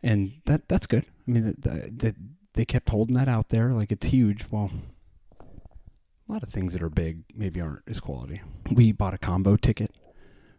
and 0.03 0.33
that 0.47 0.69
that's 0.69 0.87
good. 0.87 1.05
I 1.27 1.31
mean, 1.31 1.55
that, 1.59 1.99
that 2.01 2.17
they 2.55 2.65
kept 2.65 2.89
holding 2.89 3.15
that 3.17 3.29
out 3.29 3.51
there 3.51 3.73
like 3.73 3.93
it's 3.93 4.07
huge. 4.07 4.47
Well, 4.51 4.71
a 5.41 6.33
lot 6.33 6.43
of 6.43 6.51
things 6.51 6.73
that 6.73 6.83
are 6.83 6.91
big 6.91 7.23
maybe 7.35 7.61
aren't 7.61 7.83
as 7.87 8.01
quality. 8.01 8.43
We 8.71 8.93
bought 8.93 9.15
a 9.15 9.19
combo 9.19 9.57
ticket 9.57 9.95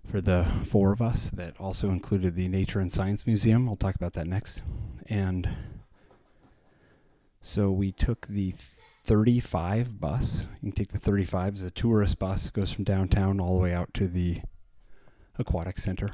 for 0.08 0.22
the 0.22 0.46
four 0.70 0.92
of 0.92 1.02
us 1.02 1.30
that 1.32 1.60
also 1.60 1.90
included 1.90 2.36
the 2.36 2.48
Nature 2.48 2.80
and 2.80 2.92
Science 2.92 3.26
Museum. 3.26 3.68
I'll 3.68 3.76
talk 3.76 3.96
about 3.96 4.14
that 4.14 4.28
next. 4.28 4.62
And 5.08 5.50
so 7.42 7.72
we 7.72 7.92
took 7.92 8.28
the 8.28 8.54
35 9.06 10.00
bus. 10.00 10.46
You 10.62 10.72
can 10.72 10.72
take 10.72 10.92
the 10.92 11.00
35 11.00 11.56
as 11.56 11.62
a 11.62 11.72
tourist 11.72 12.20
bus. 12.20 12.48
It 12.48 12.54
goes 12.54 12.72
from 12.72 12.84
downtown 12.84 13.40
all 13.40 13.58
the 13.58 13.64
way 13.64 13.74
out 13.74 13.94
to 13.96 14.08
the 14.08 14.42
aquatic 15.38 15.78
center. 15.78 16.10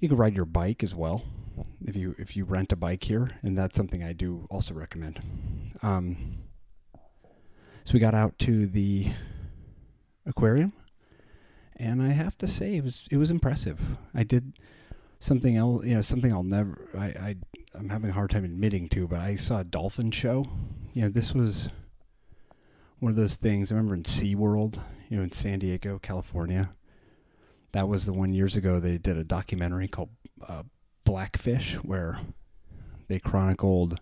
You 0.00 0.08
can 0.08 0.18
ride 0.18 0.34
your 0.34 0.44
bike 0.44 0.82
as 0.82 0.94
well 0.94 1.22
if 1.84 1.94
you 1.94 2.16
if 2.18 2.36
you 2.36 2.44
rent 2.44 2.72
a 2.72 2.76
bike 2.76 3.04
here, 3.04 3.30
and 3.42 3.56
that's 3.56 3.76
something 3.76 4.02
I 4.02 4.12
do 4.12 4.46
also 4.50 4.74
recommend. 4.74 5.20
Um, 5.82 6.16
so 7.84 7.92
we 7.92 8.00
got 8.00 8.14
out 8.14 8.38
to 8.40 8.66
the 8.66 9.12
aquarium, 10.26 10.72
and 11.76 12.02
I 12.02 12.08
have 12.08 12.36
to 12.38 12.48
say 12.48 12.76
it 12.76 12.84
was 12.84 13.06
it 13.10 13.16
was 13.16 13.30
impressive. 13.30 13.80
I 14.14 14.22
did 14.22 14.58
something 15.18 15.56
else, 15.56 15.84
you 15.84 15.94
know, 15.94 16.02
something 16.02 16.32
I'll 16.32 16.42
never 16.42 16.88
I, 16.96 17.06
I 17.06 17.36
I'm 17.74 17.88
having 17.88 18.10
a 18.10 18.12
hard 18.12 18.30
time 18.30 18.44
admitting 18.44 18.88
to, 18.90 19.08
but 19.08 19.20
I 19.20 19.36
saw 19.36 19.60
a 19.60 19.64
dolphin 19.64 20.10
show. 20.10 20.46
You 20.92 21.02
know, 21.02 21.08
this 21.08 21.34
was 21.34 21.70
one 23.00 23.10
of 23.10 23.16
those 23.16 23.34
things. 23.34 23.70
I 23.70 23.74
remember 23.74 23.94
in 23.94 24.04
SeaWorld, 24.04 24.78
you 25.08 25.16
know, 25.16 25.22
in 25.22 25.32
San 25.32 25.58
Diego, 25.58 25.98
California. 25.98 26.70
That 27.72 27.88
was 27.88 28.06
the 28.06 28.12
one 28.12 28.32
years 28.32 28.54
ago 28.54 28.78
they 28.78 28.98
did 28.98 29.16
a 29.16 29.24
documentary 29.24 29.88
called 29.88 30.10
uh, 30.46 30.62
Blackfish, 31.04 31.74
where 31.82 32.20
they 33.08 33.18
chronicled 33.18 34.00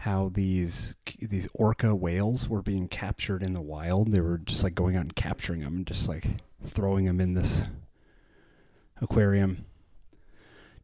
how 0.00 0.30
these 0.32 0.94
these 1.20 1.46
orca 1.52 1.94
whales 1.94 2.48
were 2.48 2.62
being 2.62 2.88
captured 2.88 3.42
in 3.42 3.52
the 3.52 3.60
wild. 3.60 4.10
They 4.10 4.20
were 4.20 4.38
just 4.38 4.64
like 4.64 4.74
going 4.74 4.96
out 4.96 5.02
and 5.02 5.14
capturing 5.14 5.60
them 5.60 5.76
and 5.76 5.86
just 5.86 6.08
like 6.08 6.24
throwing 6.64 7.04
them 7.04 7.20
in 7.20 7.34
this 7.34 7.64
aquarium 9.02 9.66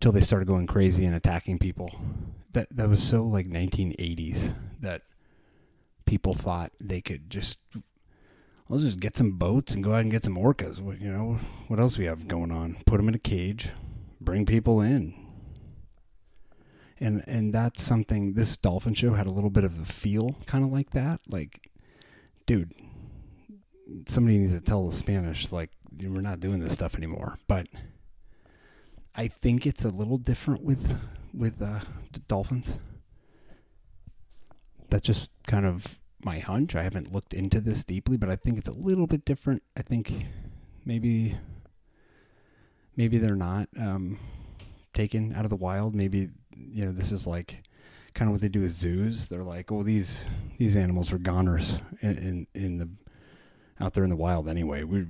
till 0.00 0.12
they 0.12 0.20
started 0.20 0.46
going 0.46 0.66
crazy 0.66 1.06
and 1.06 1.14
attacking 1.14 1.58
people. 1.58 1.98
That 2.52 2.68
that 2.70 2.90
was 2.90 3.02
so 3.02 3.24
like 3.24 3.48
1980s 3.48 4.54
that 4.80 5.02
people 6.04 6.34
thought 6.34 6.72
they 6.78 7.00
could 7.00 7.30
just 7.30 7.56
let's 8.68 8.84
just 8.84 9.00
get 9.00 9.16
some 9.16 9.38
boats 9.38 9.72
and 9.72 9.82
go 9.82 9.94
out 9.94 10.02
and 10.02 10.10
get 10.10 10.24
some 10.24 10.36
orcas. 10.36 10.78
You 11.00 11.10
know, 11.10 11.38
what 11.68 11.80
else 11.80 11.96
we 11.96 12.04
have 12.04 12.28
going 12.28 12.50
on? 12.50 12.76
Put 12.84 12.98
them 12.98 13.08
in 13.08 13.14
a 13.14 13.18
cage, 13.18 13.70
bring 14.20 14.44
people 14.44 14.82
in. 14.82 15.25
And 16.98 17.22
and 17.26 17.52
that's 17.52 17.82
something 17.82 18.32
this 18.32 18.56
dolphin 18.56 18.94
show 18.94 19.12
had 19.14 19.26
a 19.26 19.30
little 19.30 19.50
bit 19.50 19.64
of 19.64 19.78
a 19.78 19.84
feel 19.84 20.36
kind 20.46 20.64
of 20.64 20.72
like 20.72 20.90
that. 20.90 21.20
Like 21.28 21.70
dude, 22.46 22.72
somebody 24.06 24.38
needs 24.38 24.54
to 24.54 24.60
tell 24.60 24.86
the 24.86 24.94
Spanish 24.94 25.52
like 25.52 25.70
we're 25.98 26.20
not 26.20 26.40
doing 26.40 26.60
this 26.60 26.72
stuff 26.72 26.94
anymore. 26.94 27.38
But 27.46 27.66
I 29.14 29.28
think 29.28 29.66
it's 29.66 29.84
a 29.84 29.88
little 29.88 30.18
different 30.18 30.62
with 30.62 30.98
with 31.34 31.60
uh, 31.60 31.80
the 32.12 32.20
dolphins. 32.20 32.78
That's 34.88 35.04
just 35.04 35.30
kind 35.46 35.66
of 35.66 35.98
my 36.24 36.38
hunch. 36.38 36.74
I 36.74 36.82
haven't 36.82 37.12
looked 37.12 37.34
into 37.34 37.60
this 37.60 37.84
deeply, 37.84 38.16
but 38.16 38.30
I 38.30 38.36
think 38.36 38.58
it's 38.58 38.68
a 38.68 38.72
little 38.72 39.06
bit 39.06 39.24
different. 39.24 39.62
I 39.76 39.82
think 39.82 40.26
maybe 40.84 41.36
maybe 42.96 43.18
they're 43.18 43.36
not 43.36 43.68
um, 43.78 44.18
taken 44.92 45.34
out 45.34 45.44
of 45.44 45.50
the 45.50 45.56
wild. 45.56 45.94
Maybe 45.94 46.30
you 46.56 46.84
know 46.84 46.92
this 46.92 47.12
is 47.12 47.26
like 47.26 47.62
kind 48.14 48.28
of 48.28 48.32
what 48.32 48.40
they 48.40 48.48
do 48.48 48.62
with 48.62 48.72
zoos. 48.72 49.26
They're 49.26 49.44
like, 49.44 49.70
oh, 49.70 49.82
these 49.82 50.26
these 50.56 50.74
animals 50.74 51.12
are 51.12 51.18
goners 51.18 51.78
in, 52.00 52.18
in 52.18 52.46
in, 52.54 52.78
the 52.78 52.88
out 53.78 53.94
there 53.94 54.04
in 54.04 54.10
the 54.10 54.16
wild 54.16 54.48
anyway. 54.48 54.82
We 54.82 55.06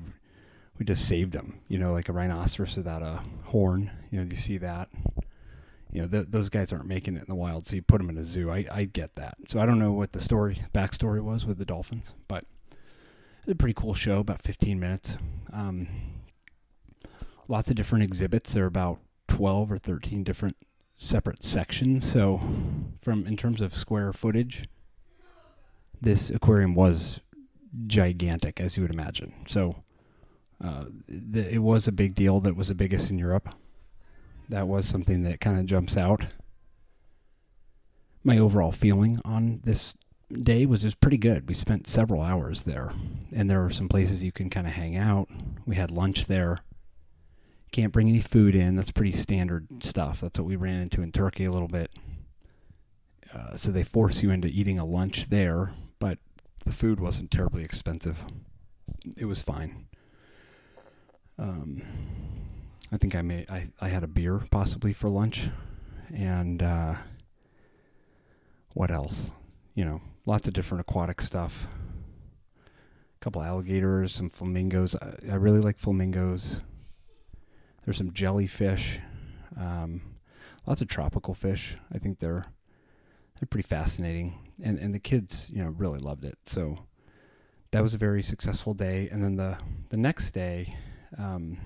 we 0.79 0.85
just 0.85 1.09
saved 1.09 1.33
them. 1.33 1.61
You 1.69 1.79
know, 1.79 1.93
like 1.93 2.09
a 2.09 2.13
rhinoceros 2.13 2.77
without 2.77 3.03
a 3.03 3.23
horn. 3.45 3.91
You 4.11 4.21
know, 4.21 4.27
you 4.29 4.37
see 4.37 4.59
that. 4.59 4.89
You 5.93 6.03
know, 6.03 6.09
th- 6.09 6.27
those 6.29 6.49
guys 6.51 6.73
aren't 6.73 6.87
making 6.87 7.17
it 7.17 7.21
in 7.21 7.27
the 7.29 7.35
wild, 7.35 7.67
so 7.67 7.77
you 7.77 7.83
put 7.83 7.99
them 7.99 8.11
in 8.11 8.19
a 8.19 8.25
zoo. 8.25 8.51
I, 8.51 8.67
I 8.71 8.85
get 8.85 9.15
that. 9.15 9.37
So 9.49 9.61
I 9.61 9.67
don't 9.67 9.79
know 9.79 9.93
what 9.93 10.13
the 10.13 10.21
story 10.21 10.63
backstory 10.75 11.23
was 11.23 11.47
with 11.47 11.59
the 11.59 11.65
dolphins, 11.65 12.13
but 12.29 12.45
it's 13.43 13.53
a 13.53 13.55
pretty 13.55 13.73
cool 13.73 13.95
show. 13.95 14.19
About 14.19 14.43
15 14.43 14.79
minutes. 14.79 15.17
Um, 15.53 15.87
lots 17.49 17.71
of 17.71 17.77
different 17.77 18.05
exhibits. 18.05 18.53
There 18.53 18.65
are 18.65 18.67
about 18.67 18.99
12 19.29 19.73
or 19.73 19.79
13 19.79 20.25
different 20.25 20.57
separate 20.97 21.43
sections. 21.43 22.11
So, 22.11 22.41
from 23.01 23.27
in 23.27 23.37
terms 23.37 23.61
of 23.61 23.77
square 23.77 24.13
footage, 24.13 24.65
this 26.01 26.31
aquarium 26.31 26.75
was 26.75 27.21
gigantic, 27.87 28.61
as 28.61 28.77
you 28.77 28.83
would 28.83 28.93
imagine. 28.93 29.35
So 29.47 29.83
uh, 30.63 30.87
the, 31.09 31.53
it 31.53 31.59
was 31.59 31.87
a 31.87 31.93
big 31.93 32.15
deal 32.15 32.41
that 32.41 32.57
was 32.57 32.69
the 32.69 32.75
biggest 32.75 33.11
in 33.11 33.19
Europe. 33.19 33.49
That 34.49 34.69
was 34.69 34.87
something 34.87 35.23
that 35.25 35.41
kind 35.41 35.59
of 35.59 35.67
jumps 35.67 35.97
out. 35.97 36.27
My 38.23 38.39
overall 38.39 38.73
feeling 38.73 39.21
on 39.25 39.61
this 39.65 39.95
day 40.33 40.67
was 40.67 40.83
just 40.83 41.01
pretty 41.01 41.19
good. 41.19 41.49
We 41.49 41.55
spent 41.55 41.87
several 41.87 42.23
hours 42.23 42.63
there, 42.63 42.93
and 43.33 43.49
there 43.49 43.61
were 43.61 43.71
some 43.71 43.89
places 43.89 44.23
you 44.23 44.33
can 44.33 44.51
kind 44.51 44.67
of 44.67 44.73
hang 44.73 44.97
out. 44.97 45.29
We 45.67 45.77
had 45.77 45.91
lunch 45.91 46.27
there. 46.27 46.61
Can't 47.77 47.93
bring 47.93 48.09
any 48.09 48.23
food 48.23 48.55
in. 48.55 48.75
That's 48.75 48.91
pretty 48.91 49.12
standard 49.12 49.67
stuff. 49.85 50.23
That's 50.23 50.39
what 50.39 50.49
we 50.49 50.57
ran 50.57 50.81
into 50.81 51.03
in 51.03 51.12
Turkey 51.12 51.45
a 51.45 51.51
little 51.51 51.69
bit. 51.69 51.91
Uh, 53.35 53.55
so 53.55 53.71
they 53.71 53.83
force 53.83 54.23
you 54.23 54.31
into 54.31 54.49
eating 54.49 54.79
a 54.79 54.87
lunch 54.87 55.29
there, 55.29 55.75
but 55.99 56.17
the 56.65 56.73
food 56.73 57.01
wasn't 57.01 57.31
terribly 57.31 57.62
expensive. 57.62 58.25
It 59.19 59.27
was 59.27 59.43
fine. 59.43 59.89
Um, 61.39 61.83
I 62.93 62.97
think 62.97 63.15
I 63.15 63.21
made 63.21 63.51
I, 63.51 63.69
I 63.79 63.89
had 63.89 64.03
a 64.03 64.09
beer 64.09 64.47
possibly 64.51 64.95
for 64.95 65.11
lunch, 65.11 65.51
and 66.15 66.62
uh, 66.62 66.95
what 68.73 68.91
else? 68.91 69.31
You 69.75 69.85
know, 69.85 70.01
lots 70.25 70.49
of 70.49 70.55
different 70.55 70.81
aquatic 70.81 71.21
stuff. 71.21 71.67
A 72.65 73.21
couple 73.21 73.43
alligators, 73.43 74.15
some 74.15 74.31
flamingos. 74.31 74.97
I, 74.97 75.17
I 75.31 75.35
really 75.35 75.61
like 75.61 75.79
flamingos. 75.79 76.62
There's 77.87 77.99
some 77.99 78.12
jellyfish, 78.12 78.99
um, 79.59 80.03
lots 80.66 80.83
of 80.83 80.88
tropical 80.88 81.35
fish. 81.35 81.77
I 81.94 81.99
think 81.99 82.18
they're 82.18 82.46
they're 83.38 83.46
pretty 83.49 83.68
fascinating, 83.68 84.53
and 84.61 84.77
and 84.77 84.92
the 84.92 84.99
kids, 84.99 85.49
you 85.53 85.62
know, 85.62 85.70
really 85.70 86.01
loved 86.01 86.25
it. 86.25 86.37
So 86.46 86.81
that 87.70 87.83
was 87.83 87.94
a 87.94 87.99
very 87.99 88.25
successful 88.25 88.75
day. 88.75 89.09
And 89.11 89.22
then 89.22 89.37
the 89.37 89.59
the 89.90 89.96
next 89.96 90.33
day, 90.33 90.77
um, 91.16 91.59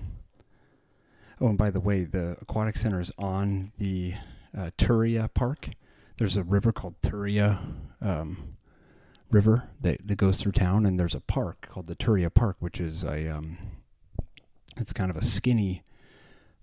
oh, 1.41 1.47
and 1.47 1.57
by 1.57 1.71
the 1.71 1.79
way, 1.79 2.03
the 2.03 2.37
aquatic 2.39 2.77
center 2.77 3.01
is 3.01 3.11
on 3.17 3.71
the 3.79 4.13
uh, 4.55 4.69
Turia 4.77 5.27
Park. 5.33 5.69
There's 6.17 6.37
a 6.37 6.43
river 6.43 6.71
called 6.71 7.01
Turia 7.01 7.59
um, 7.99 8.57
River 9.31 9.69
that, 9.79 10.07
that 10.07 10.17
goes 10.17 10.37
through 10.37 10.51
town, 10.51 10.85
and 10.85 10.99
there's 10.99 11.15
a 11.15 11.19
park 11.19 11.67
called 11.67 11.87
the 11.87 11.95
Turia 11.95 12.31
Park, 12.31 12.57
which 12.59 12.79
is 12.79 13.03
a 13.03 13.27
um, 13.27 13.57
it's 14.77 14.93
kind 14.93 15.09
of 15.09 15.17
a 15.17 15.25
skinny 15.25 15.81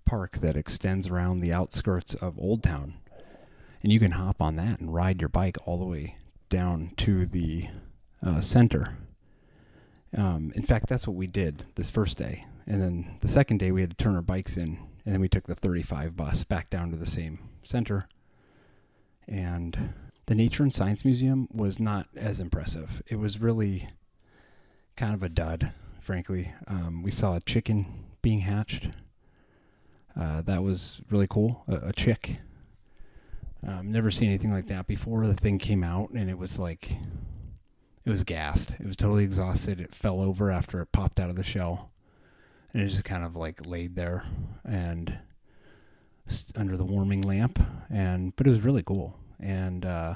park 0.09 0.39
that 0.39 0.57
extends 0.57 1.07
around 1.07 1.39
the 1.39 1.53
outskirts 1.53 2.15
of 2.15 2.39
Old 2.39 2.63
Town, 2.63 2.95
and 3.83 3.91
you 3.91 3.99
can 3.99 4.13
hop 4.13 4.41
on 4.41 4.55
that 4.55 4.79
and 4.79 4.91
ride 4.91 5.21
your 5.21 5.29
bike 5.29 5.55
all 5.65 5.77
the 5.77 5.85
way 5.85 6.15
down 6.49 6.93
to 6.97 7.27
the 7.27 7.67
uh, 8.25 8.41
center. 8.41 8.97
Um, 10.17 10.51
in 10.55 10.63
fact, 10.63 10.89
that's 10.89 11.05
what 11.05 11.15
we 11.15 11.27
did 11.27 11.63
this 11.75 11.91
first 11.91 12.17
day, 12.17 12.45
and 12.65 12.81
then 12.81 13.17
the 13.19 13.27
second 13.27 13.59
day 13.59 13.71
we 13.71 13.81
had 13.81 13.91
to 13.91 14.03
turn 14.03 14.15
our 14.15 14.23
bikes 14.23 14.57
in, 14.57 14.79
and 15.05 15.13
then 15.13 15.21
we 15.21 15.29
took 15.29 15.45
the 15.45 15.53
35 15.53 16.17
bus 16.17 16.43
back 16.43 16.71
down 16.71 16.89
to 16.89 16.97
the 16.97 17.05
same 17.05 17.47
center. 17.63 18.07
And 19.27 19.93
the 20.25 20.33
Nature 20.33 20.63
and 20.63 20.73
Science 20.73 21.05
Museum 21.05 21.47
was 21.53 21.79
not 21.79 22.07
as 22.15 22.39
impressive. 22.39 23.03
It 23.05 23.19
was 23.19 23.39
really 23.39 23.89
kind 24.95 25.13
of 25.13 25.21
a 25.21 25.29
dud, 25.29 25.71
frankly. 26.01 26.51
Um, 26.67 27.03
we 27.03 27.11
saw 27.11 27.35
a 27.35 27.41
chicken 27.41 28.05
being 28.23 28.39
hatched 28.39 28.89
uh, 30.17 30.41
that 30.41 30.63
was 30.63 31.01
really 31.09 31.27
cool. 31.27 31.63
A, 31.67 31.89
a 31.89 31.93
chick. 31.93 32.37
Um, 33.67 33.91
never 33.91 34.09
seen 34.09 34.29
anything 34.29 34.51
like 34.51 34.67
that 34.67 34.87
before. 34.87 35.27
The 35.27 35.33
thing 35.33 35.57
came 35.57 35.83
out 35.83 36.11
and 36.11 36.29
it 36.29 36.37
was 36.37 36.57
like, 36.57 36.91
it 38.05 38.09
was 38.09 38.23
gassed. 38.23 38.75
It 38.79 38.85
was 38.85 38.95
totally 38.95 39.23
exhausted. 39.23 39.79
It 39.79 39.93
fell 39.93 40.21
over 40.21 40.49
after 40.49 40.81
it 40.81 40.91
popped 40.91 41.19
out 41.19 41.29
of 41.29 41.35
the 41.35 41.43
shell, 41.43 41.91
and 42.73 42.81
it 42.81 42.87
just 42.87 43.03
kind 43.03 43.23
of 43.23 43.35
like 43.35 43.65
laid 43.67 43.95
there 43.95 44.23
and 44.65 45.17
under 46.55 46.77
the 46.77 46.85
warming 46.85 47.21
lamp. 47.21 47.59
And 47.89 48.35
but 48.35 48.47
it 48.47 48.51
was 48.51 48.61
really 48.61 48.83
cool. 48.83 49.15
And 49.39 49.85
uh, 49.85 50.15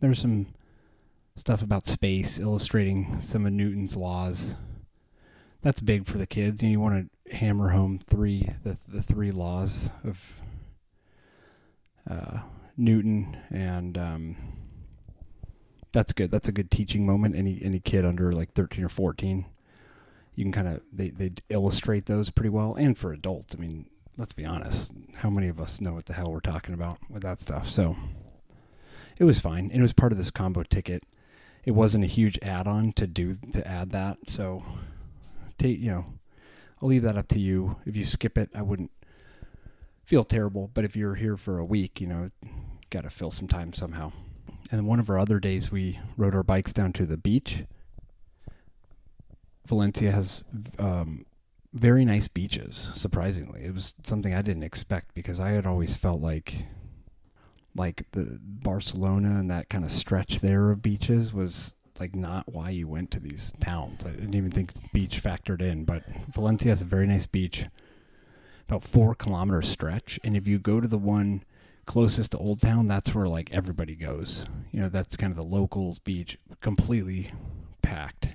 there 0.00 0.10
was 0.10 0.18
some 0.18 0.46
stuff 1.36 1.62
about 1.62 1.86
space, 1.86 2.38
illustrating 2.38 3.20
some 3.22 3.46
of 3.46 3.52
Newton's 3.52 3.96
laws. 3.96 4.56
That's 5.64 5.80
big 5.80 6.06
for 6.06 6.18
the 6.18 6.26
kids. 6.26 6.62
You, 6.62 6.68
know, 6.68 6.72
you 6.72 6.80
want 6.80 7.10
to 7.26 7.34
hammer 7.34 7.70
home 7.70 7.98
three 7.98 8.50
the 8.62 8.76
the 8.86 9.02
three 9.02 9.30
laws 9.30 9.90
of 10.04 10.34
uh, 12.08 12.40
Newton, 12.76 13.38
and 13.50 13.96
um, 13.96 14.36
that's 15.90 16.12
good. 16.12 16.30
That's 16.30 16.48
a 16.48 16.52
good 16.52 16.70
teaching 16.70 17.06
moment. 17.06 17.34
Any 17.34 17.58
any 17.62 17.80
kid 17.80 18.04
under 18.04 18.30
like 18.32 18.52
thirteen 18.52 18.84
or 18.84 18.90
fourteen, 18.90 19.46
you 20.34 20.44
can 20.44 20.52
kind 20.52 20.68
of 20.68 20.82
they 20.92 21.08
they 21.08 21.30
illustrate 21.48 22.04
those 22.04 22.28
pretty 22.28 22.50
well. 22.50 22.74
And 22.74 22.96
for 22.96 23.14
adults, 23.14 23.54
I 23.56 23.58
mean, 23.58 23.86
let's 24.18 24.34
be 24.34 24.44
honest, 24.44 24.92
how 25.16 25.30
many 25.30 25.48
of 25.48 25.58
us 25.58 25.80
know 25.80 25.94
what 25.94 26.04
the 26.04 26.12
hell 26.12 26.30
we're 26.30 26.40
talking 26.40 26.74
about 26.74 26.98
with 27.08 27.22
that 27.22 27.40
stuff? 27.40 27.70
So 27.70 27.96
it 29.16 29.24
was 29.24 29.40
fine. 29.40 29.70
It 29.70 29.80
was 29.80 29.94
part 29.94 30.12
of 30.12 30.18
this 30.18 30.30
combo 30.30 30.62
ticket. 30.62 31.04
It 31.64 31.70
wasn't 31.70 32.04
a 32.04 32.08
huge 32.08 32.38
add-on 32.42 32.92
to 32.92 33.06
do 33.06 33.36
to 33.54 33.66
add 33.66 33.92
that. 33.92 34.28
So 34.28 34.62
take 35.58 35.78
you 35.78 35.90
know 35.90 36.04
I'll 36.84 36.88
leave 36.88 37.02
that 37.02 37.16
up 37.16 37.28
to 37.28 37.40
you. 37.40 37.76
If 37.86 37.96
you 37.96 38.04
skip 38.04 38.36
it, 38.36 38.50
I 38.54 38.60
wouldn't 38.60 38.90
feel 40.04 40.22
terrible. 40.22 40.70
But 40.74 40.84
if 40.84 40.94
you're 40.96 41.14
here 41.14 41.38
for 41.38 41.58
a 41.58 41.64
week, 41.64 41.98
you 41.98 42.06
know, 42.06 42.30
got 42.90 43.04
to 43.04 43.10
fill 43.10 43.30
some 43.30 43.48
time 43.48 43.72
somehow. 43.72 44.12
And 44.70 44.86
one 44.86 45.00
of 45.00 45.08
our 45.08 45.18
other 45.18 45.40
days, 45.40 45.70
we 45.72 45.98
rode 46.18 46.34
our 46.34 46.42
bikes 46.42 46.74
down 46.74 46.92
to 46.94 47.06
the 47.06 47.16
beach. 47.16 47.64
Valencia 49.66 50.12
has 50.12 50.44
um, 50.78 51.24
very 51.72 52.04
nice 52.04 52.28
beaches, 52.28 52.92
surprisingly. 52.94 53.64
It 53.64 53.72
was 53.72 53.94
something 54.02 54.34
I 54.34 54.42
didn't 54.42 54.62
expect 54.62 55.14
because 55.14 55.40
I 55.40 55.50
had 55.50 55.64
always 55.64 55.96
felt 55.96 56.20
like 56.20 56.66
like 57.76 58.06
the 58.12 58.38
Barcelona 58.40 59.40
and 59.40 59.50
that 59.50 59.68
kind 59.68 59.84
of 59.84 59.90
stretch 59.90 60.40
there 60.40 60.70
of 60.70 60.80
beaches 60.80 61.32
was 61.32 61.74
like 62.00 62.14
not 62.14 62.52
why 62.52 62.70
you 62.70 62.88
went 62.88 63.10
to 63.12 63.20
these 63.20 63.52
towns. 63.60 64.04
I 64.04 64.10
didn't 64.10 64.34
even 64.34 64.50
think 64.50 64.72
beach 64.92 65.22
factored 65.22 65.60
in, 65.62 65.84
but 65.84 66.04
Valencia 66.32 66.70
has 66.70 66.82
a 66.82 66.86
very 66.86 67.06
nice 67.06 67.26
beach, 67.26 67.64
about 68.68 68.82
four 68.82 69.14
kilometer 69.14 69.62
stretch, 69.62 70.18
and 70.24 70.36
if 70.36 70.46
you 70.46 70.58
go 70.58 70.80
to 70.80 70.88
the 70.88 70.98
one 70.98 71.42
closest 71.84 72.32
to 72.32 72.38
Old 72.38 72.60
Town, 72.60 72.86
that's 72.86 73.14
where 73.14 73.28
like 73.28 73.52
everybody 73.52 73.94
goes. 73.94 74.46
You 74.72 74.80
know, 74.80 74.88
that's 74.88 75.16
kind 75.16 75.30
of 75.30 75.36
the 75.36 75.42
locals 75.42 75.98
beach, 75.98 76.38
completely 76.60 77.30
packed. 77.82 78.28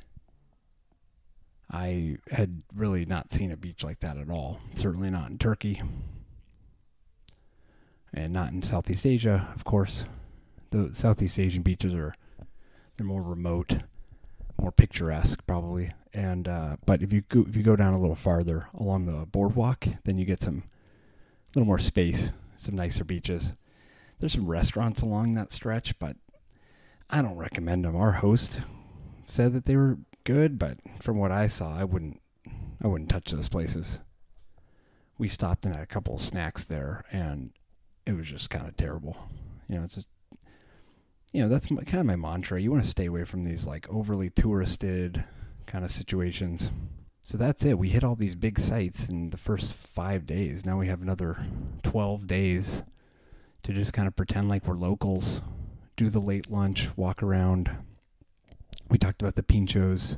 I 1.71 2.17
had 2.31 2.63
really 2.75 3.05
not 3.05 3.31
seen 3.31 3.51
a 3.51 3.57
beach 3.57 3.83
like 3.83 3.99
that 3.99 4.17
at 4.17 4.29
all. 4.29 4.59
Certainly 4.73 5.11
not 5.11 5.29
in 5.29 5.37
Turkey. 5.37 5.81
And 8.11 8.33
not 8.33 8.51
in 8.51 8.63
Southeast 8.63 9.05
Asia, 9.05 9.49
of 9.55 9.65
course. 9.65 10.05
The 10.71 10.89
Southeast 10.93 11.37
Asian 11.37 11.61
beaches 11.61 11.93
are 11.93 12.15
they're 12.99 13.07
more 13.07 13.23
remote, 13.23 13.77
more 14.61 14.71
picturesque 14.71 15.39
probably. 15.47 15.93
And 16.13 16.47
uh, 16.47 16.75
but 16.85 17.01
if 17.01 17.13
you 17.13 17.21
go, 17.21 17.45
if 17.47 17.55
you 17.55 17.63
go 17.63 17.75
down 17.75 17.93
a 17.93 17.99
little 17.99 18.15
farther 18.15 18.67
along 18.77 19.05
the 19.05 19.25
boardwalk, 19.25 19.87
then 20.03 20.17
you 20.17 20.25
get 20.25 20.41
some 20.41 20.63
a 20.67 21.57
little 21.59 21.65
more 21.65 21.79
space, 21.79 22.33
some 22.57 22.75
nicer 22.75 23.03
beaches. 23.03 23.53
There's 24.19 24.33
some 24.33 24.47
restaurants 24.47 25.01
along 25.01 25.33
that 25.33 25.53
stretch, 25.53 25.97
but 25.97 26.17
I 27.09 27.21
don't 27.21 27.37
recommend 27.37 27.85
them. 27.85 27.95
Our 27.95 28.11
host 28.11 28.59
said 29.25 29.53
that 29.53 29.65
they 29.65 29.77
were 29.77 29.99
good, 30.25 30.59
but 30.59 30.77
from 31.01 31.17
what 31.17 31.31
I 31.31 31.47
saw, 31.47 31.75
I 31.75 31.85
wouldn't 31.85 32.21
I 32.83 32.87
wouldn't 32.87 33.09
touch 33.09 33.31
those 33.31 33.49
places. 33.49 34.01
We 35.17 35.29
stopped 35.29 35.65
and 35.65 35.73
had 35.73 35.83
a 35.83 35.87
couple 35.87 36.15
of 36.15 36.21
snacks 36.21 36.65
there, 36.65 37.05
and 37.11 37.51
it 38.05 38.13
was 38.13 38.27
just 38.27 38.49
kind 38.49 38.67
of 38.67 38.75
terrible. 38.75 39.15
You 39.69 39.77
know, 39.77 39.83
it's 39.83 39.95
just 39.95 40.07
you 41.31 41.41
know, 41.41 41.49
that's 41.49 41.69
my, 41.69 41.83
kind 41.83 41.99
of 41.99 42.05
my 42.05 42.15
mantra. 42.15 42.61
You 42.61 42.71
want 42.71 42.83
to 42.83 42.89
stay 42.89 43.05
away 43.05 43.23
from 43.23 43.43
these 43.43 43.65
like 43.65 43.87
overly 43.89 44.29
touristed 44.29 45.23
kind 45.65 45.85
of 45.85 45.91
situations. 45.91 46.71
So 47.23 47.37
that's 47.37 47.63
it. 47.63 47.77
We 47.77 47.89
hit 47.89 48.03
all 48.03 48.15
these 48.15 48.35
big 48.35 48.59
sites 48.59 49.09
in 49.09 49.29
the 49.29 49.37
first 49.37 49.73
five 49.73 50.25
days. 50.25 50.65
Now 50.65 50.79
we 50.79 50.87
have 50.87 51.01
another 51.01 51.37
12 51.83 52.25
days 52.25 52.81
to 53.63 53.73
just 53.73 53.93
kind 53.93 54.07
of 54.07 54.15
pretend 54.15 54.49
like 54.49 54.65
we're 54.65 54.75
locals, 54.75 55.41
do 55.95 56.09
the 56.09 56.19
late 56.19 56.49
lunch, 56.49 56.89
walk 56.95 57.21
around. 57.21 57.69
We 58.89 58.97
talked 58.97 59.21
about 59.21 59.35
the 59.35 59.43
pinchos. 59.43 60.17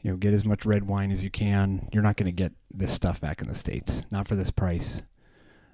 You 0.00 0.10
know, 0.10 0.16
get 0.16 0.34
as 0.34 0.44
much 0.44 0.66
red 0.66 0.86
wine 0.86 1.10
as 1.10 1.22
you 1.22 1.30
can. 1.30 1.88
You're 1.92 2.02
not 2.02 2.16
going 2.16 2.26
to 2.26 2.32
get 2.32 2.52
this 2.72 2.92
stuff 2.92 3.20
back 3.20 3.40
in 3.40 3.48
the 3.48 3.54
States, 3.54 4.02
not 4.10 4.28
for 4.28 4.36
this 4.36 4.50
price. 4.50 5.02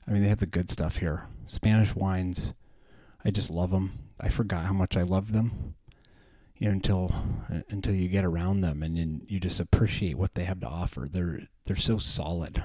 I 0.07 0.13
mean, 0.13 0.23
they 0.23 0.29
have 0.29 0.41
the 0.41 0.47
good 0.47 0.71
stuff 0.71 0.97
here 0.97 1.27
Spanish 1.47 1.95
wines 1.95 2.55
I 3.25 3.31
just 3.31 3.51
love 3.51 3.71
them. 3.71 3.93
I 4.21 4.29
forgot 4.29 4.65
how 4.65 4.73
much 4.73 4.97
I 4.97 5.03
loved 5.03 5.33
them. 5.33 5.75
You 6.59 6.69
know, 6.69 6.73
until 6.75 7.15
until 7.71 7.95
you 7.95 8.09
get 8.09 8.25
around 8.25 8.61
them 8.61 8.83
and 8.83 8.97
then 8.97 9.23
you 9.27 9.41
just 9.41 9.61
appreciate 9.61 10.19
what 10.19 10.35
they 10.35 10.45
have 10.45 10.61
to 10.61 10.69
offer. 10.69 11.09
They're 11.11 11.49
they're 11.65 11.77
so 11.77 11.97
solid, 11.97 12.63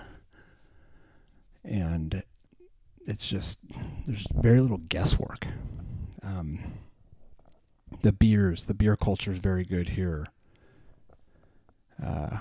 and 1.64 2.24
it's 3.06 3.26
just 3.26 3.60
there's 4.06 4.26
very 4.34 4.60
little 4.60 4.80
guesswork. 4.90 5.48
Um, 6.24 6.60
the 8.02 8.12
beers, 8.12 8.66
the 8.66 8.74
beer 8.74 8.98
culture 8.98 9.32
is 9.32 9.40
very 9.40 9.64
good 9.64 9.90
here. 9.90 10.28
Uh, 12.04 12.40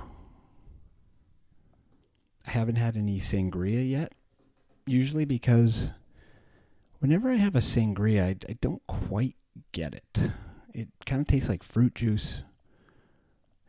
I 2.46 2.50
haven't 2.50 2.76
had 2.76 2.96
any 2.96 3.20
sangria 3.20 3.88
yet, 3.88 4.12
usually 4.86 5.24
because 5.24 5.90
whenever 7.04 7.30
I 7.30 7.36
have 7.36 7.54
a 7.54 7.58
sangria, 7.58 8.22
I, 8.22 8.36
I 8.48 8.56
don't 8.62 8.80
quite 8.86 9.36
get 9.72 9.94
it. 9.94 10.30
It 10.72 10.88
kind 11.04 11.20
of 11.20 11.26
tastes 11.26 11.50
like 11.50 11.62
fruit 11.62 11.94
juice. 11.94 12.44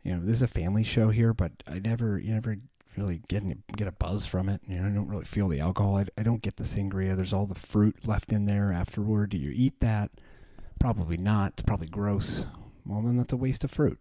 You 0.04 0.16
know, 0.16 0.22
this 0.26 0.38
is 0.38 0.42
a 0.42 0.48
family 0.48 0.86
show 0.86 1.10
here, 1.10 1.34
but 1.34 1.52
I 1.68 1.80
never, 1.80 2.18
you 2.18 2.34
never 2.34 2.56
really 2.96 3.22
get 3.28 3.44
any, 3.44 3.58
get 3.76 3.90
a 3.90 3.92
buzz 3.92 4.26
from 4.26 4.48
it. 4.48 4.62
You 4.66 4.80
know, 4.80 4.88
I 4.88 4.90
don't 4.92 5.10
really 5.10 5.26
feel 5.26 5.50
the 5.50 5.60
alcohol. 5.60 5.98
I, 5.98 6.06
I 6.18 6.24
don't 6.24 6.42
get 6.42 6.56
the 6.56 6.64
sangria. 6.64 7.14
There's 7.14 7.34
all 7.34 7.46
the 7.46 7.60
fruit 7.60 8.08
left 8.08 8.32
in 8.32 8.46
there 8.46 8.72
afterward. 8.72 9.32
Do 9.32 9.38
you 9.38 9.52
eat 9.54 9.82
that? 9.82 10.12
Probably 10.80 11.18
not. 11.18 11.52
It's 11.52 11.64
probably 11.64 11.88
gross. 11.88 12.46
Well, 12.86 13.02
then 13.02 13.18
that's 13.18 13.34
a 13.34 13.38
waste 13.38 13.66
of 13.66 13.72
fruit. 13.72 14.00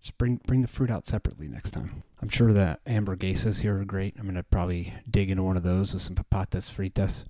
Just 0.00 0.16
bring 0.18 0.40
bring 0.46 0.62
the 0.62 0.68
fruit 0.68 0.90
out 0.90 1.06
separately 1.06 1.48
next 1.48 1.72
time. 1.72 2.04
I'm 2.20 2.28
sure 2.28 2.52
the 2.52 2.78
hamburguesas 2.86 3.60
here 3.60 3.80
are 3.80 3.84
great. 3.84 4.14
I'm 4.20 4.26
gonna 4.26 4.44
probably 4.44 4.94
dig 5.10 5.30
into 5.30 5.42
one 5.42 5.56
of 5.56 5.64
those 5.64 5.92
with 5.92 6.02
some 6.02 6.14
papatas 6.14 6.72
fritas. 6.72 7.24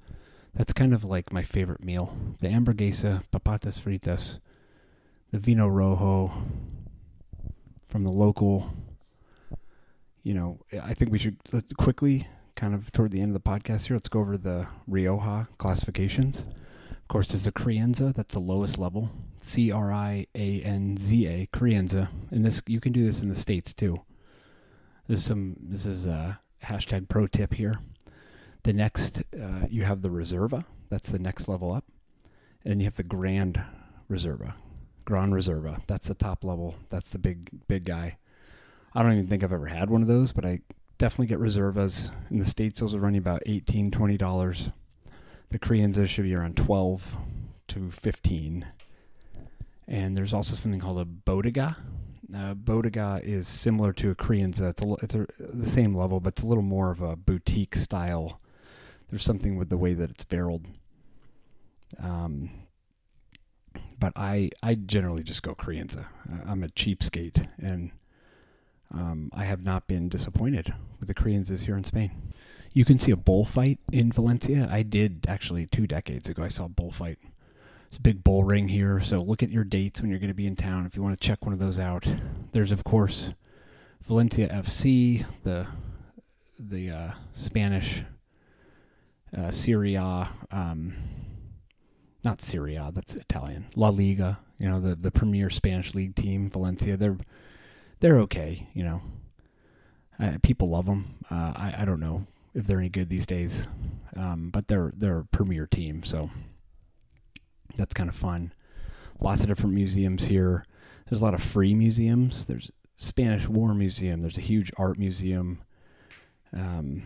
That's 0.55 0.73
kind 0.73 0.93
of 0.93 1.05
like 1.05 1.33
my 1.33 1.43
favorite 1.43 1.83
meal. 1.83 2.15
The 2.41 2.49
hamburguesa, 2.49 3.23
papatas 3.33 3.79
fritas, 3.79 4.39
the 5.31 5.39
vino 5.39 5.67
rojo 5.67 6.31
from 7.89 8.05
the 8.05 8.13
local. 8.13 8.71
You 10.23 10.35
know, 10.35 10.61
I 10.83 10.95
think 10.95 11.11
we 11.11 11.19
should 11.19 11.39
quickly, 11.79 12.29
kind 12.55 12.75
of 12.75 12.93
toward 12.93 13.13
the 13.13 13.21
end 13.21 13.35
of 13.35 13.43
the 13.43 13.51
podcast 13.51 13.87
here, 13.87 13.97
let's 13.97 14.09
go 14.09 14.21
over 14.21 14.37
the 14.37 14.67
Rioja 14.87 15.49
classifications. 15.59 16.45
Of 16.91 17.09
course, 17.09 17.29
there's 17.29 17.45
the 17.45 17.53
Crianza. 17.53 18.15
That's 18.15 18.35
the 18.35 18.41
lowest 18.41 18.79
level. 18.79 19.11
C 19.41 19.73
R 19.73 19.93
I 19.93 20.27
A 20.35 20.63
N 20.63 20.97
Z 20.97 21.27
A, 21.27 21.47
Crianza. 21.47 22.09
And 22.31 22.45
this 22.45 22.63
you 22.67 22.81
can 22.81 22.93
do 22.93 23.05
this 23.05 23.23
in 23.23 23.29
the 23.29 23.37
states 23.37 23.75
too. 23.75 24.03
This 25.09 25.19
is 25.21 25.25
some. 25.25 25.57
This 25.61 25.87
is 25.87 26.07
a 26.07 26.41
hashtag 26.63 27.09
pro 27.09 27.27
tip 27.27 27.55
here. 27.55 27.79
The 28.65 28.73
next, 28.73 29.23
uh, 29.35 29.67
you 29.69 29.85
have 29.85 30.03
the 30.03 30.09
Reserva. 30.09 30.65
That's 30.89 31.11
the 31.11 31.19
next 31.19 31.49
level 31.49 31.73
up, 31.73 31.85
and 32.65 32.81
you 32.81 32.85
have 32.85 32.97
the 32.97 33.03
Grand 33.03 33.61
Reserva, 34.11 34.55
Grand 35.05 35.33
Reserva. 35.33 35.83
That's 35.87 36.09
the 36.09 36.15
top 36.15 36.45
level. 36.45 36.77
That's 36.89 37.11
the 37.11 37.19
big 37.19 37.51
big 37.67 37.85
guy. 37.85 38.19
I 38.95 39.03
don't 39.03 39.13
even 39.13 39.27
think 39.27 39.43
I've 39.43 39.53
ever 39.53 39.67
had 39.67 39.91
one 39.91 40.03
of 40.03 40.09
those, 40.09 40.33
but 40.33 40.45
I 40.45 40.61
definitely 40.99 41.27
get 41.27 41.41
Reservas 41.41 42.13
in 42.31 42.39
the 42.39 42.45
states. 42.45 42.81
Those 42.81 42.95
are 42.95 43.01
running 43.01 43.19
about 43.19 43.43
$18, 43.47 43.91
$20. 43.91 44.73
the 45.49 45.59
Crianza 45.59 46.07
should 46.07 46.25
be 46.25 46.35
around 46.35 46.57
12 46.57 47.17
to 47.69 47.91
15. 47.91 48.67
And 49.89 50.17
there's 50.17 50.33
also 50.33 50.55
something 50.55 50.81
called 50.81 51.01
a 51.01 51.05
Bodega. 51.05 51.77
Uh, 52.35 52.55
Bodega 52.55 53.21
is 53.23 53.49
similar 53.49 53.93
to 53.95 54.11
a 54.11 54.15
Crianza. 54.15 54.71
It's, 54.71 54.83
a, 54.83 54.95
it's 55.03 55.15
a, 55.15 55.27
the 55.39 55.69
same 55.69 55.97
level, 55.97 56.21
but 56.21 56.35
it's 56.35 56.43
a 56.43 56.47
little 56.47 56.63
more 56.63 56.91
of 56.91 57.01
a 57.01 57.17
boutique 57.17 57.77
style. 57.77 58.41
There's 59.13 59.23
something 59.23 59.59
with 59.59 59.69
the 59.69 59.77
way 59.77 59.93
that 59.93 60.09
it's 60.09 60.25
barreled. 60.25 60.65
Um, 62.03 62.49
but 63.99 64.15
I 64.17 64.49
I 64.63 64.75
generally 64.75 65.23
just 65.23 65.43
go 65.43 65.55
Crianza. 65.55 66.07
I'm 66.47 66.65
a 66.65 66.69
cheapskate, 66.69 67.47
and 67.61 67.91
um, 68.91 69.29
I 69.35 69.45
have 69.45 69.63
not 69.63 69.87
been 69.87 70.09
disappointed 70.09 70.73
with 70.99 71.09
the 71.09 71.15
Crianzas 71.15 71.67
here 71.67 71.77
in 71.77 71.85
Spain. 71.85 72.33
You 72.73 72.87
can 72.87 72.99
see 72.99 73.11
a 73.11 73.17
bullfight 73.17 73.81
in 73.93 74.11
Valencia. 74.13 74.67
I 74.73 74.83
did 74.83 75.27
actually 75.29 75.67
two 75.67 75.87
decades 75.87 76.31
ago. 76.31 76.43
I 76.43 76.49
saw 76.49 76.65
a 76.65 76.71
bullfight. 76.71 77.19
It's 77.89 77.99
a 77.99 78.01
big 78.01 78.25
bull 78.25 78.45
ring 78.45 78.69
here, 78.69 78.99
so 79.03 79.21
look 79.21 79.43
at 79.43 79.51
your 79.51 79.65
dates 79.65 80.01
when 80.01 80.09
you're 80.09 80.21
going 80.21 80.31
to 80.31 80.35
be 80.35 80.47
in 80.47 80.57
town 80.57 80.87
if 80.87 80.97
you 80.97 81.03
want 81.03 81.21
to 81.21 81.23
check 81.23 81.45
one 81.45 81.53
of 81.53 81.59
those 81.59 81.79
out. 81.79 82.07
There's 82.53 82.73
of 82.73 82.83
course 82.83 83.35
Valencia 84.07 84.49
FC, 84.49 85.27
the 85.43 85.67
the 86.59 86.91
uh, 86.91 87.11
Spanish 87.35 88.05
uh, 89.37 89.51
Serie 89.51 89.95
A, 89.95 90.29
um, 90.51 90.95
not 92.25 92.43
Syria, 92.43 92.91
that's 92.95 93.15
Italian. 93.15 93.67
La 93.75 93.89
Liga, 93.89 94.39
you 94.59 94.69
know 94.69 94.81
the 94.81 94.95
the 94.95 95.11
premier 95.11 95.51
Spanish 95.51 95.95
league 95.95 96.15
team, 96.15 96.51
Valencia. 96.51 96.97
They're 96.97 97.19
they're 98.01 98.19
okay, 98.19 98.69
you 98.75 98.85
know. 98.85 99.03
Uh, 100.21 100.39
people 100.43 100.69
love 100.69 100.87
them. 100.87 101.17
Uh, 101.31 101.53
I 101.57 101.75
I 101.79 101.85
don't 101.85 102.01
know 102.01 102.27
if 102.55 102.67
they're 102.67 102.79
any 102.79 102.89
good 102.89 103.09
these 103.09 103.27
days. 103.27 103.67
Um, 104.17 104.51
but 104.51 104.69
they're 104.69 104.93
they're 104.97 105.21
a 105.21 105.25
premier 105.25 105.67
team, 105.67 106.03
so 106.03 106.31
that's 107.77 107.95
kind 107.95 108.09
of 108.09 108.15
fun. 108.15 108.53
Lots 109.21 109.41
of 109.41 109.47
different 109.47 109.75
museums 109.75 110.25
here. 110.25 110.67
There's 111.09 111.23
a 111.23 111.25
lot 111.25 111.35
of 111.35 111.43
free 111.43 111.75
museums. 111.75 112.45
There's 112.45 112.71
Spanish 112.97 113.49
War 113.49 113.75
Museum. 113.75 114.21
There's 114.21 114.37
a 114.37 114.43
huge 114.43 114.71
art 114.77 114.99
museum. 114.99 115.63
Um, 116.53 117.05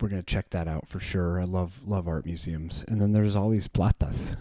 we're 0.00 0.08
gonna 0.08 0.22
check 0.22 0.50
that 0.50 0.68
out 0.68 0.88
for 0.88 1.00
sure. 1.00 1.40
I 1.40 1.44
love 1.44 1.86
love 1.86 2.08
art 2.08 2.26
museums. 2.26 2.84
And 2.88 3.00
then 3.00 3.12
there's 3.12 3.36
all 3.36 3.48
these 3.48 3.68
plazas, 3.68 4.36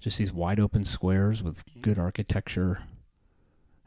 just 0.00 0.18
these 0.18 0.32
wide 0.32 0.60
open 0.60 0.84
squares 0.84 1.42
with 1.42 1.64
good 1.80 1.98
architecture, 1.98 2.80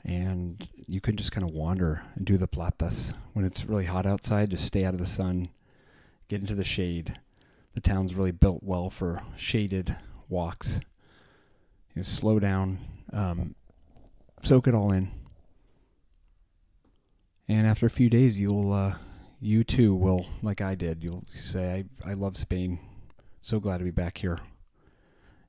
and 0.04 0.68
you 0.88 1.02
can 1.02 1.18
just 1.18 1.32
kind 1.32 1.48
of 1.48 1.54
wander 1.54 2.04
and 2.16 2.26
do 2.26 2.38
the 2.38 2.48
plazas 2.48 3.14
when 3.34 3.46
it's 3.46 3.66
really 3.66 3.86
hot 3.86 4.06
outside. 4.06 4.50
Just 4.50 4.66
stay 4.66 4.86
out 4.86 4.94
of 4.94 5.00
the 5.00 5.06
sun, 5.06 5.50
get 6.30 6.42
into 6.42 6.56
the 6.56 6.64
shade. 6.64 7.20
The 7.74 7.82
town's 7.82 8.16
really 8.16 8.32
built 8.32 8.64
well 8.64 8.90
for 8.90 9.22
shaded 9.36 9.96
walks. 10.30 10.80
You 11.94 12.02
know, 12.02 12.04
slow 12.04 12.40
down, 12.40 12.80
um, 13.14 13.56
soak 14.42 14.68
it 14.68 14.74
all 14.74 14.92
in, 14.92 15.12
and 17.48 17.66
after 17.66 17.86
a 17.86 17.90
few 17.90 18.10
days, 18.10 18.40
you'll 18.40 18.74
uh, 18.74 18.96
you 19.40 19.64
too 19.64 19.94
will, 19.94 20.26
like 20.42 20.62
I 20.62 20.76
did, 20.76 21.04
you'll 21.04 21.26
say, 21.34 21.86
"I 22.06 22.12
I 22.12 22.14
love 22.14 22.38
Spain. 22.38 22.80
So 23.42 23.60
glad 23.60 23.78
to 23.80 23.84
be 23.84 23.92
back 23.92 24.18
here." 24.18 24.40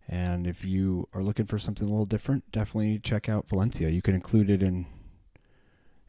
And 0.09 0.47
if 0.47 0.65
you 0.65 1.07
are 1.13 1.23
looking 1.23 1.47
for 1.47 1.59
something 1.59 1.87
a 1.87 1.91
little 1.91 2.07
different, 2.07 2.51
definitely 2.51 2.99
check 2.99 3.29
out 3.29 3.49
Valencia. 3.49 3.91
You 3.91 4.03
can 4.03 4.15
include 4.15 4.51
it 4.51 4.63
in 4.63 4.87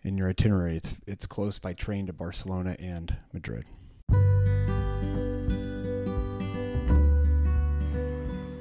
in 0.04 0.18
your 0.18 0.30
itinerary. 0.30 0.78
It's 0.78 0.94
it's 1.06 1.26
close 1.26 1.60
by 1.60 1.74
train 1.74 2.08
to 2.08 2.14
Barcelona 2.14 2.76
and 2.80 3.16
Madrid. 3.34 3.66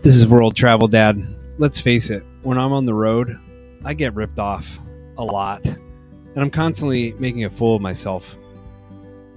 This 0.02 0.14
is 0.14 0.26
World 0.26 0.56
Travel 0.56 0.88
Dad. 0.88 1.22
Let's 1.58 1.78
face 1.78 2.10
it, 2.10 2.24
when 2.42 2.56
I'm 2.56 2.72
on 2.72 2.86
the 2.86 2.94
road, 2.94 3.36
I 3.84 3.94
get 3.94 4.14
ripped 4.14 4.38
off 4.38 4.78
a 5.16 5.24
lot, 5.24 5.66
and 5.66 6.38
I'm 6.38 6.50
constantly 6.50 7.12
making 7.18 7.44
a 7.44 7.50
fool 7.50 7.76
of 7.76 7.82
myself. 7.82 8.36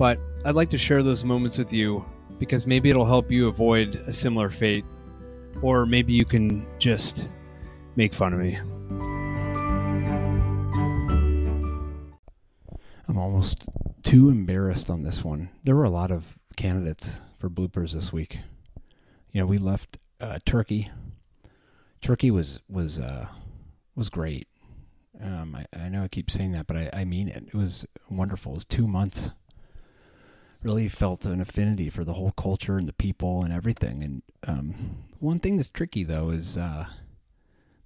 But 0.01 0.17
I'd 0.45 0.55
like 0.55 0.71
to 0.71 0.79
share 0.79 1.03
those 1.03 1.23
moments 1.23 1.59
with 1.59 1.71
you 1.71 2.03
because 2.39 2.65
maybe 2.65 2.89
it'll 2.89 3.05
help 3.05 3.31
you 3.31 3.47
avoid 3.47 3.97
a 4.07 4.11
similar 4.11 4.49
fate, 4.49 4.83
or 5.61 5.85
maybe 5.85 6.11
you 6.11 6.25
can 6.25 6.65
just 6.79 7.27
make 7.95 8.11
fun 8.11 8.33
of 8.33 8.39
me. 8.39 8.55
I'm 13.07 13.15
almost 13.15 13.65
too 14.01 14.29
embarrassed 14.29 14.89
on 14.89 15.03
this 15.03 15.23
one. 15.23 15.51
There 15.63 15.75
were 15.75 15.83
a 15.83 15.91
lot 15.91 16.09
of 16.09 16.35
candidates 16.55 17.19
for 17.37 17.47
bloopers 17.47 17.93
this 17.93 18.11
week. 18.11 18.39
You 19.31 19.41
know, 19.41 19.45
we 19.45 19.59
left 19.59 19.99
uh, 20.19 20.39
Turkey. 20.47 20.89
Turkey 22.01 22.31
was 22.31 22.59
was 22.67 22.97
uh, 22.97 23.27
was 23.95 24.09
great. 24.09 24.47
Um, 25.21 25.55
I, 25.55 25.65
I 25.79 25.89
know 25.89 26.01
I 26.01 26.07
keep 26.07 26.31
saying 26.31 26.53
that, 26.53 26.65
but 26.65 26.75
I, 26.75 26.89
I 26.91 27.05
mean 27.05 27.27
it. 27.27 27.49
It 27.49 27.53
was 27.53 27.85
wonderful. 28.09 28.53
It 28.53 28.55
was 28.55 28.65
two 28.65 28.87
months. 28.87 29.29
Really 30.63 30.87
felt 30.87 31.25
an 31.25 31.41
affinity 31.41 31.89
for 31.89 32.03
the 32.03 32.13
whole 32.13 32.31
culture 32.31 32.77
and 32.77 32.87
the 32.87 32.93
people 32.93 33.43
and 33.43 33.51
everything. 33.51 34.03
And 34.03 34.21
um, 34.47 34.75
one 35.19 35.39
thing 35.39 35.57
that's 35.57 35.69
tricky 35.69 36.03
though 36.03 36.29
is 36.29 36.57
uh, 36.57 36.85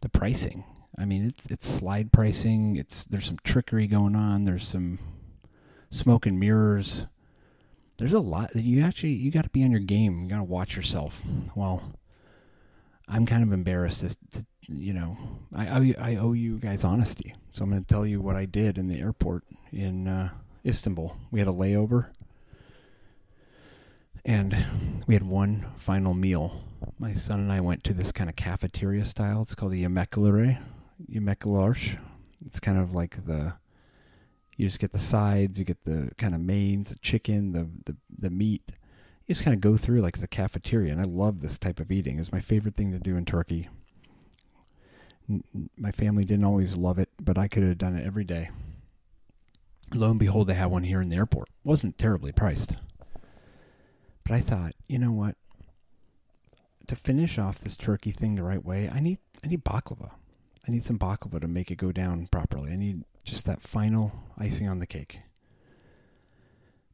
the 0.01 0.09
pricing. 0.09 0.63
I 0.97 1.05
mean, 1.05 1.25
it's 1.25 1.45
it's 1.47 1.67
slide 1.67 2.11
pricing. 2.11 2.75
It's 2.75 3.05
there's 3.05 3.25
some 3.25 3.39
trickery 3.43 3.87
going 3.87 4.15
on. 4.15 4.43
There's 4.43 4.67
some 4.67 4.99
smoke 5.89 6.25
and 6.25 6.39
mirrors. 6.39 7.05
There's 7.97 8.13
a 8.13 8.19
lot 8.19 8.51
that 8.53 8.63
you 8.63 8.83
actually 8.83 9.13
you 9.13 9.31
got 9.31 9.43
to 9.43 9.49
be 9.49 9.63
on 9.63 9.71
your 9.71 9.79
game. 9.79 10.23
You 10.23 10.29
got 10.29 10.37
to 10.37 10.43
watch 10.43 10.75
yourself. 10.75 11.21
Well, 11.55 11.93
I'm 13.07 13.25
kind 13.25 13.43
of 13.43 13.53
embarrassed 13.53 14.01
to, 14.01 14.09
to 14.31 14.45
you 14.67 14.93
know, 14.93 15.17
I 15.53 15.67
owe 15.69 15.81
you, 15.81 15.95
I 15.99 16.15
owe 16.15 16.33
you 16.33 16.57
guys 16.57 16.83
honesty. 16.83 17.35
So 17.51 17.63
I'm 17.63 17.69
going 17.69 17.83
to 17.83 17.87
tell 17.87 18.05
you 18.05 18.21
what 18.21 18.35
I 18.35 18.45
did 18.45 18.77
in 18.77 18.87
the 18.87 18.99
airport 18.99 19.43
in 19.71 20.07
uh, 20.07 20.29
Istanbul. 20.65 21.15
We 21.31 21.39
had 21.39 21.47
a 21.47 21.51
layover, 21.51 22.07
and 24.25 24.65
we 25.07 25.13
had 25.13 25.23
one 25.23 25.65
final 25.77 26.13
meal. 26.13 26.63
My 26.99 27.13
son 27.13 27.39
and 27.39 27.51
I 27.51 27.61
went 27.61 27.83
to 27.85 27.93
this 27.93 28.11
kind 28.11 28.29
of 28.29 28.35
cafeteria 28.35 29.05
style. 29.05 29.43
It's 29.43 29.55
called 29.55 29.71
the 29.71 29.83
Yemeklere, 29.83 30.59
Yemeklarsh. 31.09 31.97
It's 32.45 32.59
kind 32.59 32.77
of 32.77 32.93
like 32.93 33.25
the 33.25 33.53
you 34.57 34.67
just 34.67 34.79
get 34.79 34.93
the 34.93 34.99
sides, 34.99 35.59
you 35.59 35.65
get 35.65 35.83
the 35.83 36.11
kind 36.17 36.33
of 36.33 36.41
mains, 36.41 36.89
the 36.89 36.99
chicken, 36.99 37.51
the 37.53 37.67
the, 37.85 37.97
the 38.19 38.29
meat 38.29 38.71
you 39.27 39.33
just 39.33 39.43
kind 39.43 39.55
of 39.55 39.61
go 39.61 39.75
through 39.75 40.01
like 40.01 40.19
the 40.19 40.27
cafeteria, 40.27 40.91
and 40.91 41.01
I 41.01 41.05
love 41.05 41.41
this 41.41 41.57
type 41.57 41.79
of 41.79 41.91
eating. 41.91 42.19
It's 42.19 42.31
my 42.31 42.41
favorite 42.41 42.75
thing 42.75 42.91
to 42.91 42.99
do 42.99 43.17
in 43.17 43.25
Turkey. 43.25 43.69
My 45.75 45.91
family 45.91 46.25
didn't 46.25 46.45
always 46.45 46.75
love 46.75 46.99
it, 46.99 47.09
but 47.19 47.37
I 47.37 47.47
could 47.47 47.63
have 47.63 47.79
done 47.79 47.95
it 47.95 48.05
every 48.05 48.23
day. 48.23 48.51
Lo 49.93 50.11
and 50.11 50.19
behold, 50.19 50.47
they 50.47 50.53
had 50.53 50.67
one 50.67 50.83
here 50.83 51.01
in 51.01 51.09
the 51.09 51.15
airport. 51.15 51.49
It 51.49 51.67
wasn't 51.67 51.97
terribly 51.97 52.31
priced. 52.31 52.75
But 54.25 54.33
I 54.35 54.41
thought, 54.41 54.73
you 54.89 54.99
know 54.99 55.11
what? 55.11 55.35
To 56.87 56.95
finish 56.95 57.37
off 57.37 57.59
this 57.59 57.77
Turkey 57.77 58.11
thing 58.11 58.35
the 58.35 58.43
right 58.43 58.63
way, 58.63 58.89
I 58.89 58.99
need 58.99 59.19
I 59.43 59.47
need 59.47 59.63
baklava. 59.63 60.11
I 60.67 60.71
need 60.71 60.83
some 60.83 60.99
baklava 60.99 61.39
to 61.41 61.47
make 61.47 61.71
it 61.71 61.77
go 61.77 61.91
down 61.91 62.27
properly. 62.27 62.71
I 62.71 62.75
need 62.75 63.03
just 63.23 63.45
that 63.45 63.61
final 63.61 64.11
icing 64.37 64.67
on 64.67 64.79
the 64.79 64.87
cake. 64.87 65.19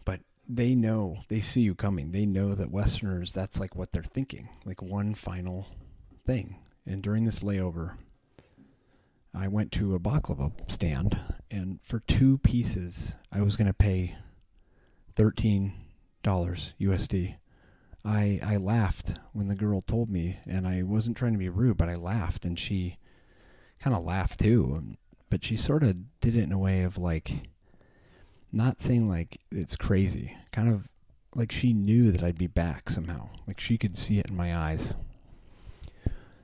But 0.03 0.21
they 0.47 0.75
know, 0.75 1.19
they 1.29 1.39
see 1.39 1.61
you 1.61 1.73
coming. 1.73 2.11
They 2.11 2.25
know 2.25 2.53
that 2.53 2.71
Westerners, 2.71 3.33
that's 3.33 3.59
like 3.59 3.75
what 3.75 3.93
they're 3.93 4.03
thinking, 4.03 4.49
like 4.65 4.81
one 4.81 5.13
final 5.15 5.67
thing. 6.25 6.57
And 6.85 7.01
during 7.01 7.25
this 7.25 7.39
layover, 7.39 7.95
I 9.33 9.47
went 9.47 9.71
to 9.73 9.95
a 9.95 9.99
baklava 9.99 10.51
stand, 10.69 11.19
and 11.49 11.79
for 11.81 11.99
two 12.01 12.37
pieces, 12.39 13.15
I 13.31 13.41
was 13.41 13.55
going 13.55 13.67
to 13.67 13.73
pay 13.73 14.17
thirteen 15.15 15.67
dollars 15.67 15.77
USD. 16.23 17.35
I 18.03 18.39
I 18.43 18.57
laughed 18.57 19.13
when 19.33 19.47
the 19.47 19.55
girl 19.55 19.81
told 19.81 20.09
me, 20.09 20.39
and 20.47 20.67
I 20.67 20.83
wasn't 20.83 21.17
trying 21.17 21.33
to 21.33 21.39
be 21.39 21.49
rude, 21.49 21.77
but 21.77 21.89
I 21.89 21.95
laughed, 21.95 22.45
and 22.45 22.57
she 22.57 22.97
kind 23.79 23.95
of 23.95 24.03
laughed 24.03 24.39
too. 24.39 24.73
Um, 24.77 24.97
but 25.29 25.43
she 25.43 25.55
sort 25.55 25.83
of 25.83 26.19
did 26.19 26.35
it 26.35 26.43
in 26.43 26.51
a 26.51 26.57
way 26.57 26.81
of 26.81 26.97
like, 26.97 27.49
not 28.51 28.81
saying 28.81 29.07
like 29.07 29.39
it's 29.51 29.75
crazy, 29.75 30.35
kind 30.51 30.69
of 30.69 30.87
like 31.35 31.51
she 31.51 31.73
knew 31.73 32.11
that 32.11 32.23
I'd 32.23 32.37
be 32.37 32.47
back 32.47 32.89
somehow, 32.89 33.29
like 33.47 33.59
she 33.59 33.77
could 33.77 33.97
see 33.97 34.19
it 34.19 34.27
in 34.27 34.35
my 34.35 34.57
eyes. 34.57 34.95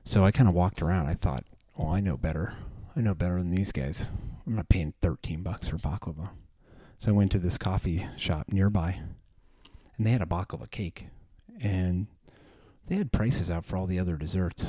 So 0.04 0.24
I 0.24 0.30
kind 0.30 0.48
of 0.48 0.54
walked 0.54 0.80
around. 0.80 1.06
I 1.06 1.14
thought, 1.14 1.44
oh, 1.78 1.90
I 1.90 2.00
know 2.00 2.16
better. 2.16 2.54
I 2.96 3.00
know 3.00 3.14
better 3.14 3.38
than 3.38 3.50
these 3.50 3.72
guys. 3.72 4.08
I'm 4.46 4.56
not 4.56 4.70
paying 4.70 4.94
13 5.02 5.42
bucks 5.42 5.68
for 5.68 5.76
baklava. 5.76 6.30
So 6.98 7.10
I 7.10 7.14
went 7.14 7.30
to 7.32 7.38
this 7.38 7.58
coffee 7.58 8.08
shop 8.16 8.46
nearby 8.48 9.00
and 9.98 10.06
they 10.06 10.12
had 10.12 10.22
a 10.22 10.26
baklava 10.26 10.70
cake, 10.70 11.06
and 11.60 12.06
they 12.86 12.96
had 12.96 13.12
prices 13.12 13.50
out 13.50 13.66
for 13.66 13.76
all 13.76 13.86
the 13.86 13.98
other 13.98 14.16
desserts. 14.16 14.66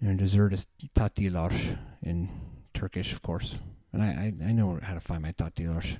And 0.00 0.18
dessert 0.18 0.52
is 0.52 0.66
tatlılar 0.94 1.78
in 2.02 2.28
Turkish, 2.72 3.12
of 3.12 3.22
course, 3.22 3.56
and 3.92 4.02
I, 4.02 4.06
I, 4.06 4.48
I 4.48 4.52
know 4.52 4.78
how 4.82 4.94
to 4.94 5.00
find 5.00 5.22
my 5.22 5.32
tatlılar. 5.32 5.98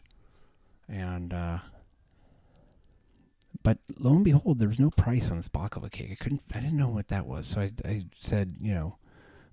And 0.89 1.33
uh, 1.33 1.59
but 3.63 3.79
lo 3.99 4.13
and 4.13 4.25
behold, 4.25 4.59
there 4.59 4.69
was 4.69 4.79
no 4.79 4.91
price 4.91 5.31
on 5.31 5.39
this 5.39 5.49
baklava 5.49 5.91
cake. 5.91 6.11
I 6.13 6.23
couldn't, 6.23 6.43
I 6.55 6.61
didn't 6.61 6.77
know 6.77 6.89
what 6.89 7.09
that 7.09 7.27
was, 7.27 7.47
so 7.47 7.61
I, 7.61 7.73
I 7.85 8.05
said, 8.21 8.57
you 8.61 8.75
know, 8.75 8.99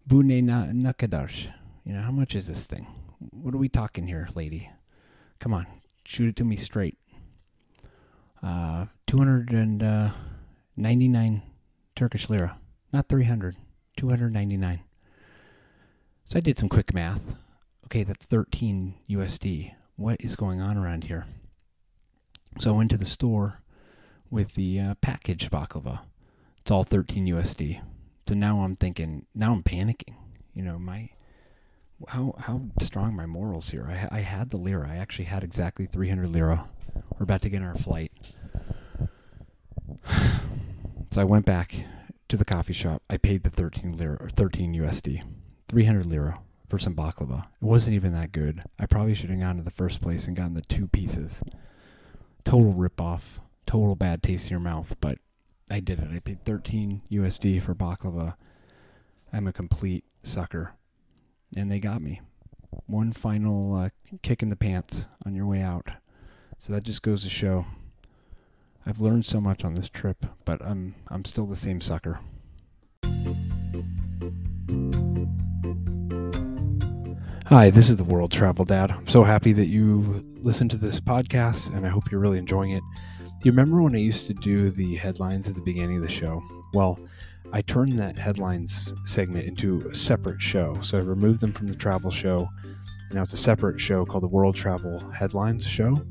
bune 0.06 0.46
na 0.46 0.66
nakadarsh. 0.66 1.48
You 1.86 1.94
know, 1.94 2.02
how 2.02 2.12
much 2.12 2.36
is 2.36 2.48
this 2.48 2.68
thing? 2.68 2.86
What 3.32 3.56
are 3.56 3.58
we 3.58 3.70
talking 3.70 4.08
here, 4.08 4.30
lady? 4.36 4.70
Come 5.40 5.54
on, 5.54 5.66
shoot 6.06 6.30
it 6.30 6.36
to 6.36 6.44
me 6.44 6.56
straight 6.56 6.98
uh, 8.44 8.88
299 9.08 11.36
uh, 11.36 11.40
Turkish 11.96 12.30
lira. 12.30 12.58
Not 12.92 13.08
300, 13.08 13.56
299. 13.98 14.82
So 16.26 16.38
I 16.38 16.42
did 16.42 16.58
some 16.58 16.70
quick 16.70 16.94
math. 16.94 17.22
Okay, 17.86 18.04
that's 18.04 18.26
13 18.26 18.96
USD. 19.10 19.74
What 19.96 20.22
is 20.22 20.36
going 20.36 20.62
on 20.62 20.78
around 20.78 21.06
here? 21.06 21.26
So 22.60 22.72
I 22.72 22.78
went 22.78 22.92
to 22.92 22.98
the 22.98 23.06
store 23.06 23.62
with 24.30 24.56
the 24.56 24.80
uh, 24.80 24.96
packaged 25.02 25.52
baklava. 25.52 26.02
It's 26.60 26.72
all 26.72 26.84
13 26.84 27.28
USD. 27.28 27.82
So 28.28 28.36
now 28.36 28.62
I'm 28.62 28.76
thinking, 28.76 29.26
now 29.36 29.54
I'm 29.54 29.64
panicking. 29.64 30.16
You 30.54 30.64
know, 30.64 30.80
my 30.80 31.10
how 32.10 32.36
how 32.40 32.62
strong 32.82 33.16
my 33.16 33.26
morals 33.26 33.70
here. 33.70 33.88
I 33.88 34.18
I 34.18 34.20
had 34.22 34.50
the 34.50 34.58
lira. 34.58 34.90
I 34.90 34.98
actually 34.98 35.26
had 35.26 35.44
exactly 35.44 35.86
300 35.86 36.30
lira 36.30 36.68
we're 37.18 37.24
about 37.24 37.42
to 37.44 37.50
get 37.50 37.62
on 37.62 37.68
our 37.68 37.76
flight. 37.76 38.12
So 41.14 41.20
I 41.20 41.26
went 41.26 41.46
back 41.46 41.76
to 42.30 42.38
the 42.38 42.46
coffee 42.46 42.72
shop. 42.72 43.04
I 43.10 43.18
paid 43.18 43.44
the 43.44 43.50
13 43.50 43.98
lira 43.98 44.16
or 44.22 44.30
13 44.30 44.74
USD, 44.76 45.22
300 45.68 46.06
lira 46.06 46.40
for 46.70 46.80
some 46.80 46.96
baklava. 46.96 47.48
It 47.62 47.66
wasn't 47.66 47.96
even 47.96 48.14
that 48.14 48.32
good. 48.32 48.64
I 48.80 48.86
probably 48.86 49.14
should 49.14 49.30
have 49.30 49.40
gone 49.42 49.58
to 49.58 49.64
the 49.64 49.72
first 49.72 50.00
place 50.00 50.26
and 50.26 50.38
gotten 50.38 50.54
the 50.54 50.62
two 50.62 50.88
pieces. 50.88 51.44
Total 52.46 52.72
rip 52.72 53.02
off, 53.02 53.42
total 53.66 53.98
bad 53.98 54.24
taste 54.24 54.46
in 54.46 54.52
your 54.52 54.62
mouth, 54.62 54.96
but 55.02 55.18
I 55.70 55.82
did 55.82 56.00
it. 56.00 56.08
I 56.14 56.20
paid 56.20 56.46
13 56.46 57.02
USD 57.12 57.62
for 57.62 57.76
baklava. 57.76 58.36
I'm 59.34 59.48
a 59.48 59.54
complete 59.54 60.06
sucker. 60.24 60.76
And 61.58 61.70
they 61.70 61.80
got 61.80 62.02
me. 62.02 62.22
One 62.88 63.12
final 63.12 63.76
uh, 63.76 63.90
kick 64.22 64.42
in 64.42 64.48
the 64.48 64.56
pants 64.56 65.08
on 65.26 65.36
your 65.36 65.46
way 65.46 65.62
out. 65.62 65.90
So 66.62 66.74
that 66.74 66.84
just 66.84 67.02
goes 67.02 67.24
to 67.24 67.30
show 67.32 67.66
I've 68.86 69.02
learned 69.02 69.26
so 69.26 69.42
much 69.42 69.66
on 69.66 69.74
this 69.74 69.90
trip, 69.90 70.28
but 70.46 70.62
I'm 70.62 70.94
I'm 71.08 71.26
still 71.26 71.48
the 71.48 71.56
same 71.56 71.82
sucker. 71.82 72.20
Hi, 77.48 77.72
this 77.72 77.90
is 77.90 77.96
the 77.96 78.04
World 78.04 78.32
Travel 78.32 78.64
Dad. 78.64 78.92
I'm 78.92 79.08
so 79.08 79.24
happy 79.24 79.54
that 79.54 79.70
you 79.70 80.24
listened 80.44 80.70
to 80.70 80.78
this 80.78 81.00
podcast 81.00 81.76
and 81.76 81.84
I 81.84 81.90
hope 81.90 82.12
you're 82.12 82.22
really 82.22 82.38
enjoying 82.38 82.74
it. 82.74 82.84
Do 83.18 83.46
you 83.46 83.52
remember 83.52 83.82
when 83.82 83.96
I 83.96 84.00
used 84.00 84.28
to 84.28 84.36
do 84.36 84.70
the 84.70 84.98
headlines 84.98 85.50
at 85.50 85.56
the 85.56 85.62
beginning 85.62 85.96
of 85.96 86.04
the 86.04 86.10
show? 86.10 86.44
Well, 86.76 87.00
I 87.52 87.64
turned 87.64 87.98
that 87.98 88.16
headlines 88.16 88.94
segment 89.06 89.48
into 89.48 89.90
a 89.90 89.96
separate 89.96 90.44
show. 90.44 90.80
So 90.82 91.00
I 91.00 91.02
removed 91.02 91.40
them 91.40 91.54
from 91.54 91.70
the 91.70 91.76
travel 91.76 92.12
show 92.12 92.50
now 93.14 93.24
it's 93.24 93.34
a 93.34 93.38
separate 93.38 93.80
show 93.80 94.06
called 94.06 94.24
the 94.24 94.28
World 94.28 94.56
Travel 94.56 95.00
Headlines 95.12 95.66
Show, 95.66 96.02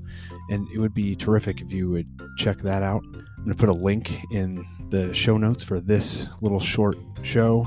and 0.50 0.68
it 0.74 0.78
would 0.78 0.94
be 0.94 1.16
terrific 1.16 1.60
if 1.60 1.72
you 1.72 1.90
would 1.90 2.08
check 2.36 2.58
that 2.58 2.82
out. 2.82 3.02
I'm 3.04 3.44
going 3.44 3.48
to 3.48 3.54
put 3.54 3.68
a 3.68 3.72
link 3.72 4.20
in 4.32 4.64
the 4.90 5.14
show 5.14 5.38
notes 5.38 5.62
for 5.62 5.80
this 5.80 6.26
little 6.40 6.60
short 6.60 6.96
show, 7.22 7.66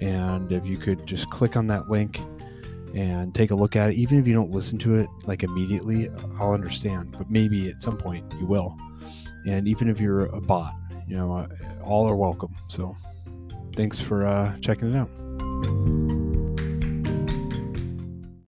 and 0.00 0.52
if 0.52 0.66
you 0.66 0.78
could 0.78 1.06
just 1.06 1.28
click 1.30 1.56
on 1.56 1.66
that 1.68 1.88
link 1.88 2.20
and 2.94 3.34
take 3.34 3.50
a 3.50 3.54
look 3.54 3.76
at 3.76 3.90
it, 3.90 3.96
even 3.96 4.18
if 4.18 4.26
you 4.26 4.34
don't 4.34 4.50
listen 4.50 4.78
to 4.78 4.96
it 4.96 5.08
like 5.26 5.42
immediately, 5.42 6.08
I'll 6.38 6.52
understand, 6.52 7.12
but 7.16 7.30
maybe 7.30 7.68
at 7.68 7.80
some 7.80 7.96
point 7.96 8.24
you 8.38 8.46
will. 8.46 8.76
And 9.46 9.66
even 9.66 9.88
if 9.88 10.00
you're 10.00 10.26
a 10.26 10.40
bot, 10.40 10.74
you 11.08 11.16
know, 11.16 11.32
uh, 11.32 11.48
all 11.82 12.08
are 12.08 12.16
welcome. 12.16 12.54
So 12.68 12.96
thanks 13.74 13.98
for 13.98 14.26
uh, 14.26 14.56
checking 14.60 14.94
it 14.94 14.96
out. 14.96 15.99